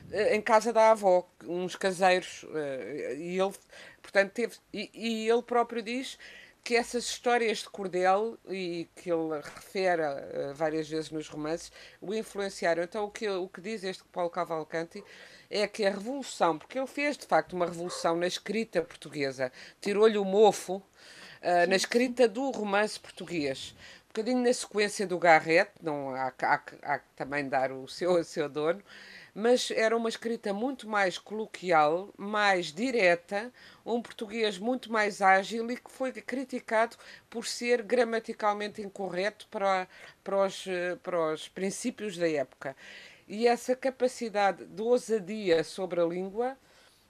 [0.10, 2.46] uh, em casa da avó, uns caseiros,
[3.18, 3.54] e ele,
[4.02, 6.18] portanto, teve, e, e ele próprio diz
[6.64, 10.04] que essas histórias de cordel e que ele refere
[10.54, 12.84] várias vezes nos romances o influenciaram.
[12.84, 15.04] Então, o que, o que diz este Paulo Cavalcanti
[15.52, 20.18] é que a revolução, porque ele fez de facto uma revolução na escrita portuguesa, tirou-lhe
[20.18, 23.76] o mofo uh, na escrita do romance português.
[24.06, 28.14] Um bocadinho na sequência do Garrett, não há, há, há que também dar o seu,
[28.14, 28.82] o seu dono,
[29.34, 33.52] mas era uma escrita muito mais coloquial, mais direta,
[33.86, 36.98] um português muito mais ágil e que foi criticado
[37.30, 39.88] por ser gramaticalmente incorreto para,
[40.24, 40.66] para, os,
[41.02, 42.76] para os princípios da época.
[43.32, 46.58] E essa capacidade de ousadia sobre a língua,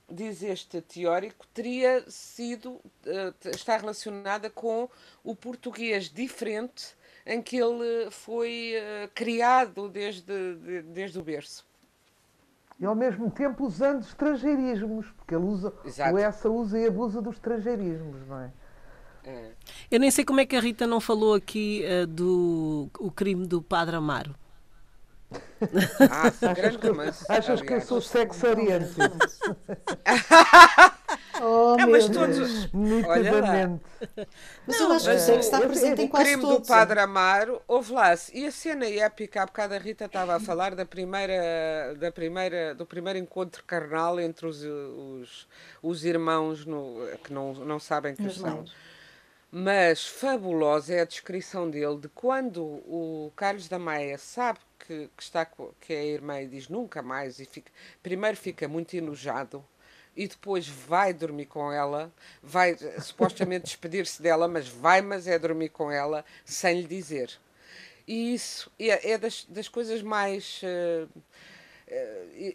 [0.07, 4.87] diz este teórico, teria sido, eh, está relacionada com
[5.23, 11.65] o português diferente em que ele foi eh, criado desde, desde o berço
[12.79, 16.13] e ao mesmo tempo usando estrangeirismos, porque ele usa, Exato.
[16.13, 18.51] o essa usa e abusa dos estrangeirismos, não é?
[19.23, 19.51] é?
[19.89, 23.47] Eu nem sei como é que a Rita não falou aqui uh, do o crime
[23.47, 24.35] do Padre Amaro.
[26.09, 27.25] Ah, grande romance.
[27.29, 28.95] Achas que eu sou sexoriente?
[31.43, 32.71] Oh, é, mas todos.
[32.71, 33.81] Nitidamente.
[34.67, 36.67] Mas eu acho que sei que está presente em quase O crime todos.
[36.67, 38.13] do Padre Amaro, houve lá.
[38.31, 42.75] E a cena épica, há bocado a Rita estava a falar da primeira, da primeira,
[42.75, 45.47] do primeiro encontro carnal entre os, os,
[45.81, 48.63] os irmãos no, que não, não sabem que são.
[49.51, 55.23] Mas fabulosa é a descrição dele de quando o Carlos da Maia sabe que, que,
[55.23, 55.45] está,
[55.79, 59.63] que é a irmã e diz nunca mais, e fica, primeiro fica muito enojado
[60.15, 62.11] e depois vai dormir com ela,
[62.43, 67.31] vai supostamente despedir-se dela, mas vai, mas é dormir com ela sem lhe dizer.
[68.07, 70.61] E isso é, é das, das coisas mais.
[70.63, 71.09] Uh,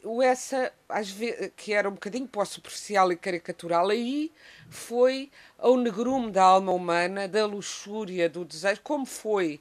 [0.04, 4.30] uh, essa, às vezes, que era um bocadinho para superficial e caricatural, aí
[4.68, 9.60] foi ao negrume da alma humana, da luxúria, do desejo, como foi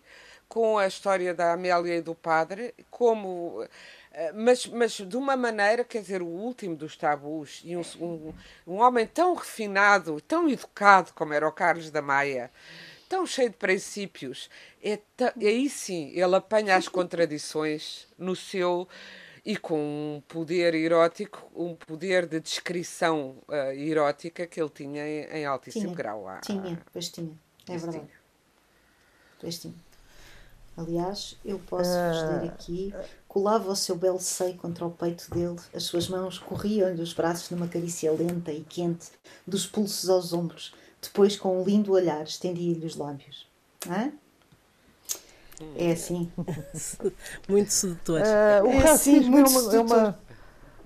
[0.56, 3.68] com a história da Amélia e do padre, como
[4.14, 8.34] eh, mas, mas de uma maneira, quer dizer, o último dos tabus, e um, um,
[8.66, 12.50] um homem tão refinado, tão educado como era o Carlos da Maia,
[13.10, 14.50] tão cheio de princípios,
[14.82, 14.98] é
[15.46, 18.88] aí sim ele apanha as contradições no seu
[19.46, 25.40] e com um poder erótico, um poder de descrição uh, erótica que ele tinha em,
[25.40, 26.30] em altíssimo tinha, grau.
[26.30, 27.38] Ah, tinha, pois tinha,
[27.68, 28.06] é verdade.
[28.06, 28.10] Tinha.
[29.42, 29.76] Pois tinha.
[30.78, 32.94] Aliás, eu posso vos dizer aqui
[33.36, 37.50] colava o seu belo seio contra o peito dele, as suas mãos corriam-lhe os braços
[37.50, 39.08] numa carícia lenta e quente,
[39.46, 40.74] dos pulsos aos ombros.
[41.02, 43.46] Depois, com um lindo olhar, estendia-lhe os lábios.
[43.90, 44.14] Hã?
[45.76, 46.32] É assim.
[47.50, 48.22] muito sedutor.
[48.22, 50.20] Uh, o é assim, racismo assim, é, uma, é uma.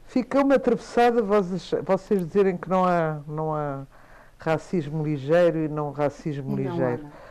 [0.08, 3.86] Fica uma atravessada vocês, vocês dizerem que não há, não há
[4.40, 7.06] racismo ligeiro e não racismo não ligeiro.
[7.06, 7.29] Há, uh,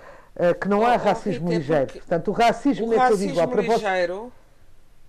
[0.61, 1.93] que não oh, há racismo ligeiro.
[1.93, 3.49] Portanto, o racismo o é todo igual.
[3.49, 4.33] Para ligeiro,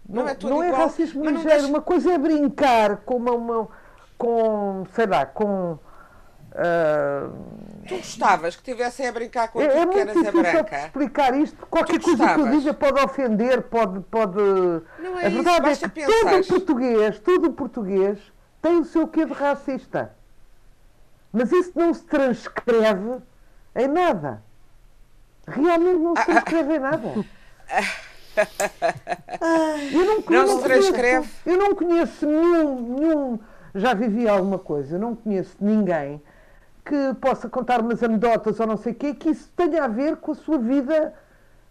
[0.08, 1.68] não, não, é, não é racismo ligeiro.
[1.68, 3.68] Uma coisa é brincar com uma, uma
[4.20, 5.80] com, sei lá, com.
[6.52, 7.32] Uh...
[7.88, 11.66] Tu gostavas que tivessem a brincar com é, é muito difícil explicar isto.
[11.68, 14.00] Qualquer coisa que eu diga pode ofender, pode.
[14.02, 14.38] pode...
[15.00, 18.20] Não é a verdade isso, é que todo português, todo português
[18.62, 20.14] tem o seu quê de racista.
[21.32, 23.18] Mas isso não se transcreve
[23.76, 24.44] em nada.
[25.50, 26.26] Realmente não se ah, ah.
[26.26, 27.14] transcreve em nada.
[29.94, 31.30] eu não, não se transcreve.
[31.46, 33.40] Eu não conheço nenhum, nenhum.
[33.76, 36.22] Já vivi alguma coisa, eu não conheço ninguém
[36.86, 40.18] que possa contar umas anedotas ou não sei o quê, que isso tenha a ver
[40.18, 41.14] com a sua vida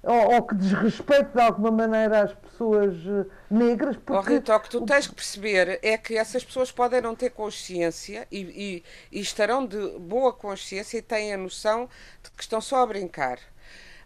[0.01, 3.97] ou, ou que desrespeite de alguma maneira as pessoas eh, negras.
[3.97, 4.13] Porque...
[4.13, 7.31] Oh, Rita, o que tu tens que perceber é que essas pessoas podem não ter
[7.31, 11.89] consciência e, e, e estarão de boa consciência e têm a noção
[12.23, 13.41] de que estão só a brincar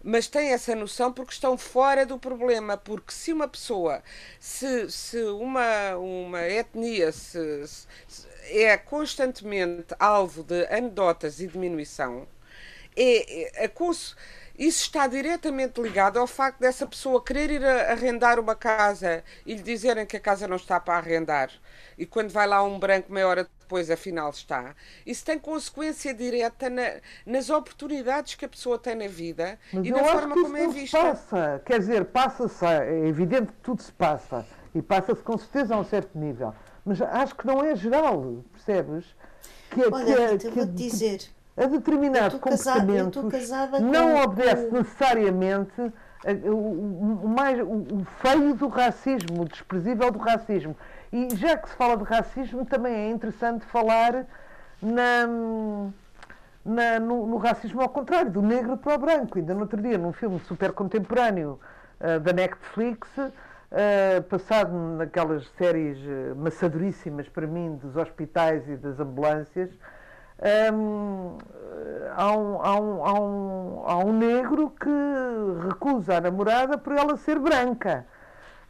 [0.03, 2.77] mas têm essa noção porque estão fora do problema.
[2.77, 4.03] Porque se uma pessoa,
[4.41, 7.87] se, se uma, uma etnia se, se
[8.51, 12.27] é constantemente alvo de anedotas e diminuição,
[12.97, 13.69] é, é,
[14.59, 19.63] isso está diretamente ligado ao facto dessa pessoa querer ir arrendar uma casa e lhe
[19.63, 21.51] dizerem que a casa não está para arrendar.
[21.97, 24.75] E quando vai lá um branco meia hora depois afinal está,
[25.07, 26.83] isso tem consequência direta na,
[27.25, 30.99] nas oportunidades que a pessoa tem na vida Mas e na forma como é vista.
[30.99, 31.63] passa.
[31.65, 34.45] Quer dizer, passa-se, é evidente que tudo se passa.
[34.75, 36.53] E passa-se com certeza a um certo nível.
[36.85, 39.07] Mas acho que não é geral, percebes?
[39.71, 41.23] Que, Olha, que, Rita, que, eu vou-te dizer.
[41.57, 45.81] a determinados comportamentos casada não com- obedece com- necessariamente
[46.45, 50.77] o, o- o mais, o, o feio do racismo, o desprezível do racismo.
[51.13, 54.25] E já que se fala de racismo, também é interessante falar
[54.81, 55.27] na,
[56.65, 59.39] na- no, no racismo ao contrário, do negro para o branco.
[59.39, 61.61] Ainda no outro dia, num filme super contemporâneo
[62.01, 63.09] eh, da Netflix,
[63.71, 69.71] eh, passado naquelas séries eh, maçadoríssimas para mim dos hospitais e das ambulâncias,
[70.73, 71.37] hum,
[72.17, 74.89] há, um, há, um, há, um, há um negro que
[75.69, 78.07] recusa a namorada por ela ser branca.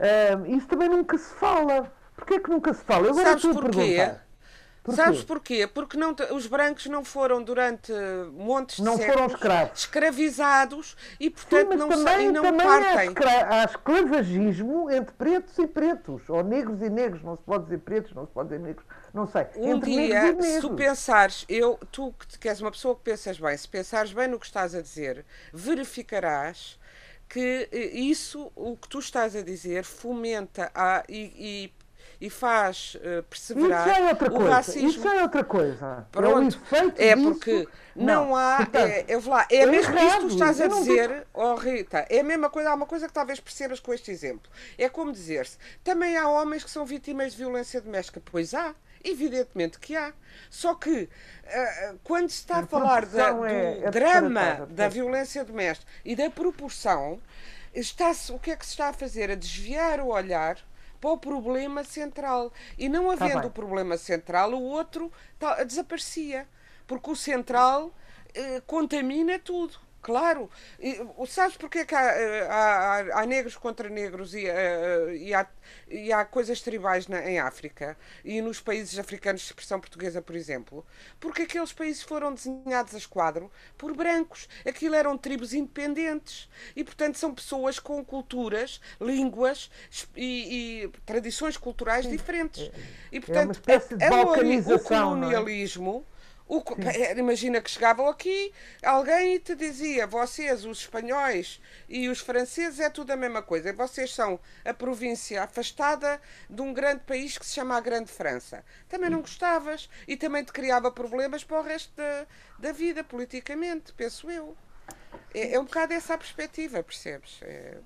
[0.01, 1.87] Hum, isso também nunca se fala.
[2.23, 3.07] Porquê que nunca se fala?
[3.09, 3.71] Eu agora Sabes porquê?
[3.71, 4.27] perguntar.
[4.83, 4.97] Porquê?
[4.97, 5.67] Sabes porquê?
[5.67, 7.93] Porque não, os brancos não foram durante
[8.33, 9.79] montes de Não foram escravos.
[9.79, 13.15] escravizados e Sim, portanto mas não, também, e não também há, partem.
[13.49, 18.13] há esclavagismo entre pretos e pretos, ou negros e negros, não se pode dizer pretos,
[18.13, 19.47] não se pode dizer negros, não sei.
[19.55, 23.03] Um entre dia, negros se tu pensares, eu, tu que que és uma pessoa que
[23.03, 26.77] pensas bem, se pensares bem no que estás a dizer, verificarás
[27.29, 31.73] que eh, isso, o que tu estás a dizer, fomenta a, e, e,
[32.25, 34.51] e faz Isso perseverar já é outra o coisa.
[34.55, 34.89] racismo.
[34.89, 36.07] Isso é outra coisa.
[36.09, 36.59] É Pronto,
[36.97, 37.29] é disso.
[37.29, 38.59] porque não, há.
[38.59, 41.55] portanto, é, eu vou lá, é é mesmo isso que tu estás a dizer, oh
[41.57, 44.51] Rita, é a mesma coisa, há uma coisa que talvez percebas com este exemplo.
[44.79, 48.23] É como dizer-se, também há homens que são vítimas de violência doméstica.
[48.25, 48.73] Pois há,
[49.05, 50.13] evidentemente que há.
[50.49, 51.09] Só que
[51.47, 55.91] ah, quando se está a, A falar da- do é- é drama da violência doméstica
[56.05, 57.21] e da proporção,
[57.75, 59.29] está-se, o que é que se está a fazer?
[59.31, 60.57] A desviar o olhar
[61.03, 62.53] para o problema central.
[62.79, 63.49] E não Tá havendo bem.
[63.49, 66.47] o problema central, o outro ta- desaparecia.
[66.87, 67.93] Porque o central
[68.35, 69.79] eh, contamina tudo.
[70.03, 70.51] Claro.
[70.81, 74.47] E, o- sabes porque é que há, eh, há- há- há negros contra negros e,
[74.49, 75.47] eh, e há,
[75.89, 80.35] e há coisas tribais na- em África e nos países africanos de expressão portuguesa, por
[80.35, 80.85] exemplo?
[81.21, 84.49] Porque aqueles países foram desenhados a esquadro por brancos.
[84.67, 86.49] Aquilo eram tribos independentes.
[86.75, 89.71] E, portanto, são pessoas com culturas, línguas
[90.17, 92.71] e, e tradições culturais diferentes.
[93.13, 95.21] E, portanto, espécie de a- o balcanização, é?
[95.21, 96.05] colonialismo.
[96.47, 96.63] O
[97.17, 102.91] imagina que chegavam aqui alguém e te dizia: vocês, os espanhóis e os franceses, é
[102.91, 103.73] tudo a mesma coisa.
[103.73, 106.21] Vocês são a província afastada
[106.51, 108.65] de um grande país que se chama a Grande França.
[108.89, 112.27] Também não gostavas e também te criava problemas para o resto da,
[112.59, 114.57] da vida, politicamente, penso eu.
[115.35, 117.39] É, é um bocado essa a perspectiva, percebes?
[117.43, 117.79] É-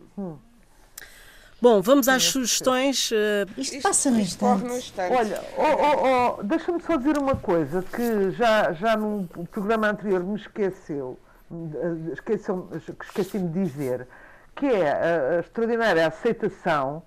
[1.61, 3.11] Bom, vamos às sugestões.
[3.13, 4.65] eh, Isto isto- passa no instante.
[4.65, 5.15] no instante.
[5.15, 10.23] Olha, oh, oh, oh, deixa-me só dizer uma coisa que já, já num programa anterior
[10.23, 11.19] me esqueceu,
[11.51, 14.07] eh, esqueceu que esqueci-me de dizer,
[14.55, 17.03] que é a, a extraordinária aceitação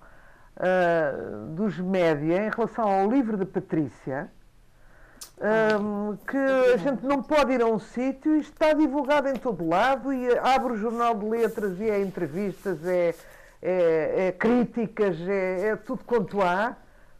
[0.56, 1.12] ah,
[1.54, 4.30] dos média em relação ao livro da Patrícia,
[5.40, 9.66] ahm, que a gente não pode ir a um sítio e está divulgado em todo
[9.66, 13.14] lado e abre o jornal de letras e é entrevistas, é,
[13.62, 16.76] é- é críticas, é, é tudo quanto há.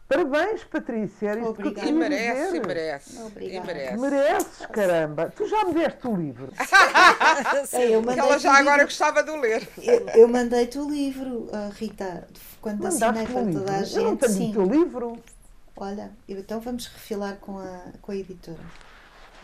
[0.07, 1.29] Parabéns, Patrícia.
[1.29, 1.87] Era isso que eu.
[1.87, 2.55] E merece, dizer.
[2.57, 3.17] e merece.
[3.39, 3.97] E merece.
[3.97, 5.31] Mereces, caramba.
[5.33, 6.51] Tu já me deste o livro.
[7.73, 8.85] É, eu ela já o agora livro.
[8.87, 9.67] gostava de o ler.
[9.81, 12.27] Eu, eu mandei-te o livro, ah, Rita,
[12.61, 13.59] quando assinei Mandaste-me o para livro.
[13.61, 14.19] toda a Eu não gente.
[14.19, 14.51] tenho o Sim.
[14.51, 15.23] teu livro.
[15.77, 18.59] Olha, então vamos refilar com a, com a editora.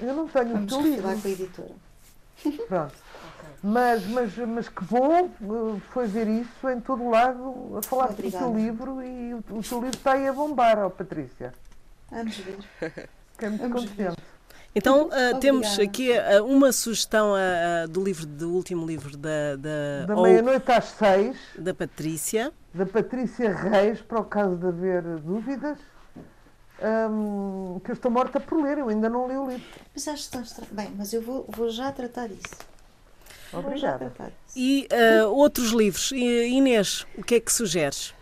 [0.01, 1.21] Eu não tenho o Vamos teu refilar livro.
[1.21, 1.75] com a editora.
[2.67, 2.93] Pronto.
[3.63, 8.31] Mas, mas, mas que bom eh, foi ver isso em todo lado, a falar do
[8.31, 11.53] teu livro e o, o teu livro está aí a bombar, ó Patrícia.
[12.11, 12.57] Vamos ver.
[13.33, 14.07] Fiquei muito Vamos ver.
[14.09, 14.27] contente.
[14.75, 20.05] Então, ah, temos aqui ah, uma sugestão ah, do livro, do último livro da, da,
[20.05, 22.53] Da meia-noite às seis, da Patrícia.
[22.73, 25.79] da Patrícia Reis, para o caso de haver dúvidas,
[27.09, 29.65] hum, que eu estou morta por ler, eu ainda não li o livro.
[29.95, 30.65] Mas acho que estão estra...
[30.71, 32.55] Bem, mas eu vou, vou já tratar disso.
[33.53, 34.11] Obrigada.
[34.55, 36.11] E ah, outros livros.
[36.11, 38.13] Inês, o que é que sugeres?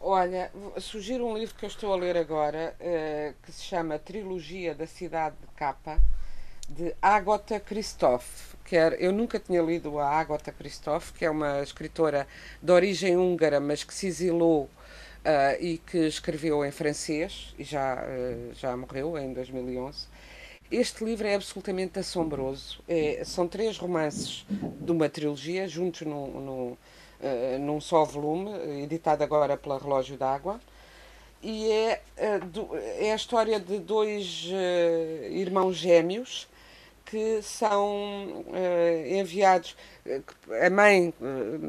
[0.00, 4.74] Olha, sugiro um livro que eu estou a ler agora, eh, que se chama Trilogia
[4.74, 5.98] da Cidade de Capa,
[6.68, 8.54] de Agota Christoph.
[8.64, 12.26] Que era- eu nunca tinha lido a Agota Christoph, que é uma escritora
[12.62, 14.70] de origem húngara, mas que se exilou
[15.22, 18.02] ah, e que escreveu em francês, e já,
[18.54, 20.06] já morreu em 2011.
[20.70, 22.80] Este livro é absolutamente assombroso.
[22.88, 24.46] É- são três romances
[24.80, 26.76] de uma trilogia, juntos num, num,
[27.20, 28.52] eh, num só volume,
[28.82, 30.60] editado agora pela Relógio d'Água.
[31.42, 32.02] e é,
[32.98, 34.46] é a história de dois
[35.30, 36.46] irmãos gêmeos
[37.10, 38.44] que são
[39.18, 39.76] enviados
[40.64, 41.12] a mãe,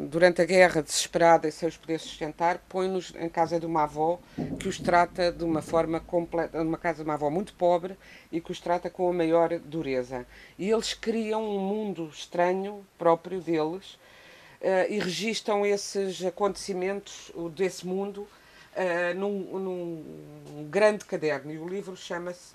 [0.10, 4.20] durante a guerra, desesperada e sem os poder sustentar, põe-nos em casa de uma avó
[4.60, 7.98] que os trata de uma forma completa, numa casa de uma avó muito pobre
[8.32, 10.26] e que os trata com a maior dureza.
[10.58, 13.94] E eles criam um mundo estranho próprio deles
[14.62, 18.28] uh, e registram esses acontecimentos desse mundo
[18.76, 21.52] uh, num, num grande caderno.
[21.52, 22.54] E o livro chama-se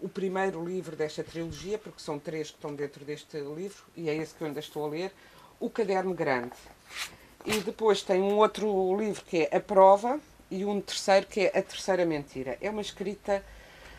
[0.00, 4.14] o primeiro livro desta trilogia, porque são três que estão dentro deste livro, e é
[4.14, 5.12] esse que eu ainda estou a ler,
[5.58, 6.52] O Caderno Grande.
[7.44, 10.20] E depois tem um outro livro que é A Prova,
[10.50, 12.56] e um terceiro que é A Terceira Mentira.
[12.60, 13.44] É uma escrita,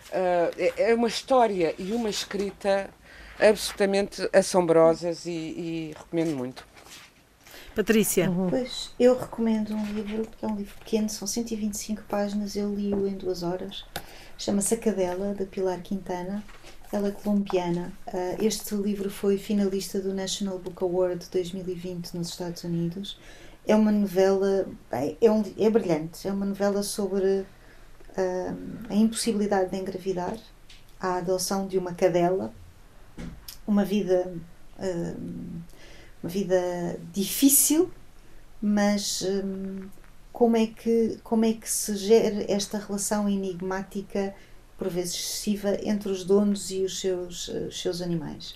[0.09, 2.89] uh, é uma história e uma escrita
[3.39, 6.65] absolutamente assombrosas e, e recomendo muito.
[7.75, 8.29] Patrícia.
[8.29, 8.49] Uhum.
[8.49, 13.05] Pois, eu recomendo um livro, que é um livro pequeno, são 125 páginas, eu li-o
[13.05, 13.83] em duas horas.
[14.37, 16.43] Chama-se A Cadela, da Pilar Quintana.
[16.91, 17.93] Ela é colombiana.
[18.07, 23.17] Uh, este livro foi finalista do National Book Award 2020 nos Estados Unidos.
[23.65, 26.27] É uma novela, é, um, é brilhante.
[26.27, 30.37] É uma novela sobre uh, a impossibilidade de engravidar,
[30.99, 32.53] a adoção de uma cadela,
[33.65, 34.33] uma vida,
[34.77, 35.21] uh,
[36.21, 37.89] uma vida difícil,
[38.61, 39.23] mas
[40.35, 44.35] como é que, como é que se gera esta relação enigmática,
[44.77, 48.53] por vezes excessiva, entre os donos e os seus, os seus animais.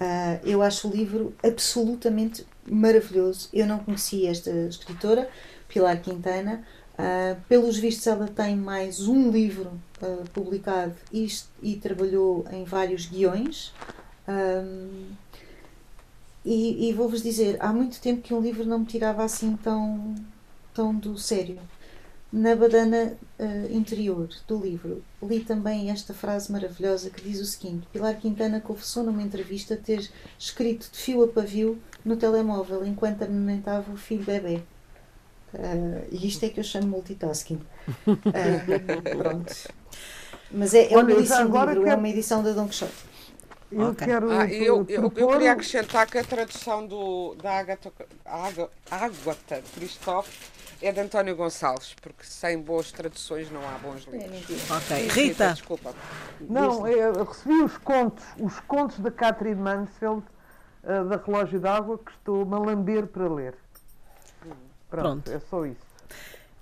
[0.00, 3.50] Uh, eu acho o livro absolutamente maravilhoso.
[3.52, 5.28] Eu não conhecia esta escritora,
[5.68, 6.64] Pilar Quintana.
[6.94, 11.28] Uh, pelos vistos, ela tem mais um livro uh, publicado e,
[11.62, 13.74] e, trabalhou em vários guiões.
[14.26, 15.10] Um,
[16.42, 20.14] e, e vou-vos dizer, há muito tempo que um livro não me tirava assim tão,
[20.94, 21.58] do sério.
[22.30, 27.86] Na badana uh, interior do livro, li também esta frase maravilhosa que diz o seguinte:
[27.90, 33.90] Pilar Quintana confessou numa entrevista ter escrito de fio a pavio no telemóvel enquanto amamentava
[33.90, 34.62] o filho bebê.
[35.54, 37.60] Uh, e isto é que eu chamo multitasking.
[38.06, 38.20] Uh,
[39.16, 39.54] pronto.
[40.50, 41.86] Mas é, é uma edição livro, quero...
[41.86, 43.08] é uma edição da Don Quixote.
[43.70, 44.06] Eu, okay.
[44.06, 47.92] quero ah, eu, eu, eu, queria acrescentar que a tradução do, da Agatha,
[48.90, 50.30] Agatha Christophe
[50.80, 54.70] é de António Gonçalves, porque sem boas traduções não há bons livros.
[54.70, 55.08] Ok.
[55.08, 55.52] Rita.
[55.52, 55.92] Desculpa.
[56.40, 60.22] Não, eu recebi os contos, os contos da Catherine Mansfield,
[60.84, 63.56] uh, da Relógio d'Água, que estou-me a lamber para ler.
[64.88, 65.88] Pronto, Pronto, é só isso.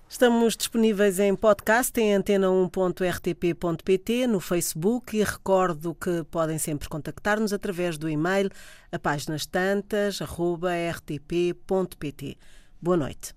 [0.08, 7.98] Estamos disponíveis em podcast em antena1.rtp.pt, no Facebook e recordo que podem sempre contactar-nos através
[7.98, 8.48] do e-mail
[8.90, 12.38] a páginas tantas, rtp.pt.
[12.80, 13.34] Boa noite.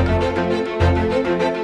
[0.00, 1.59] You.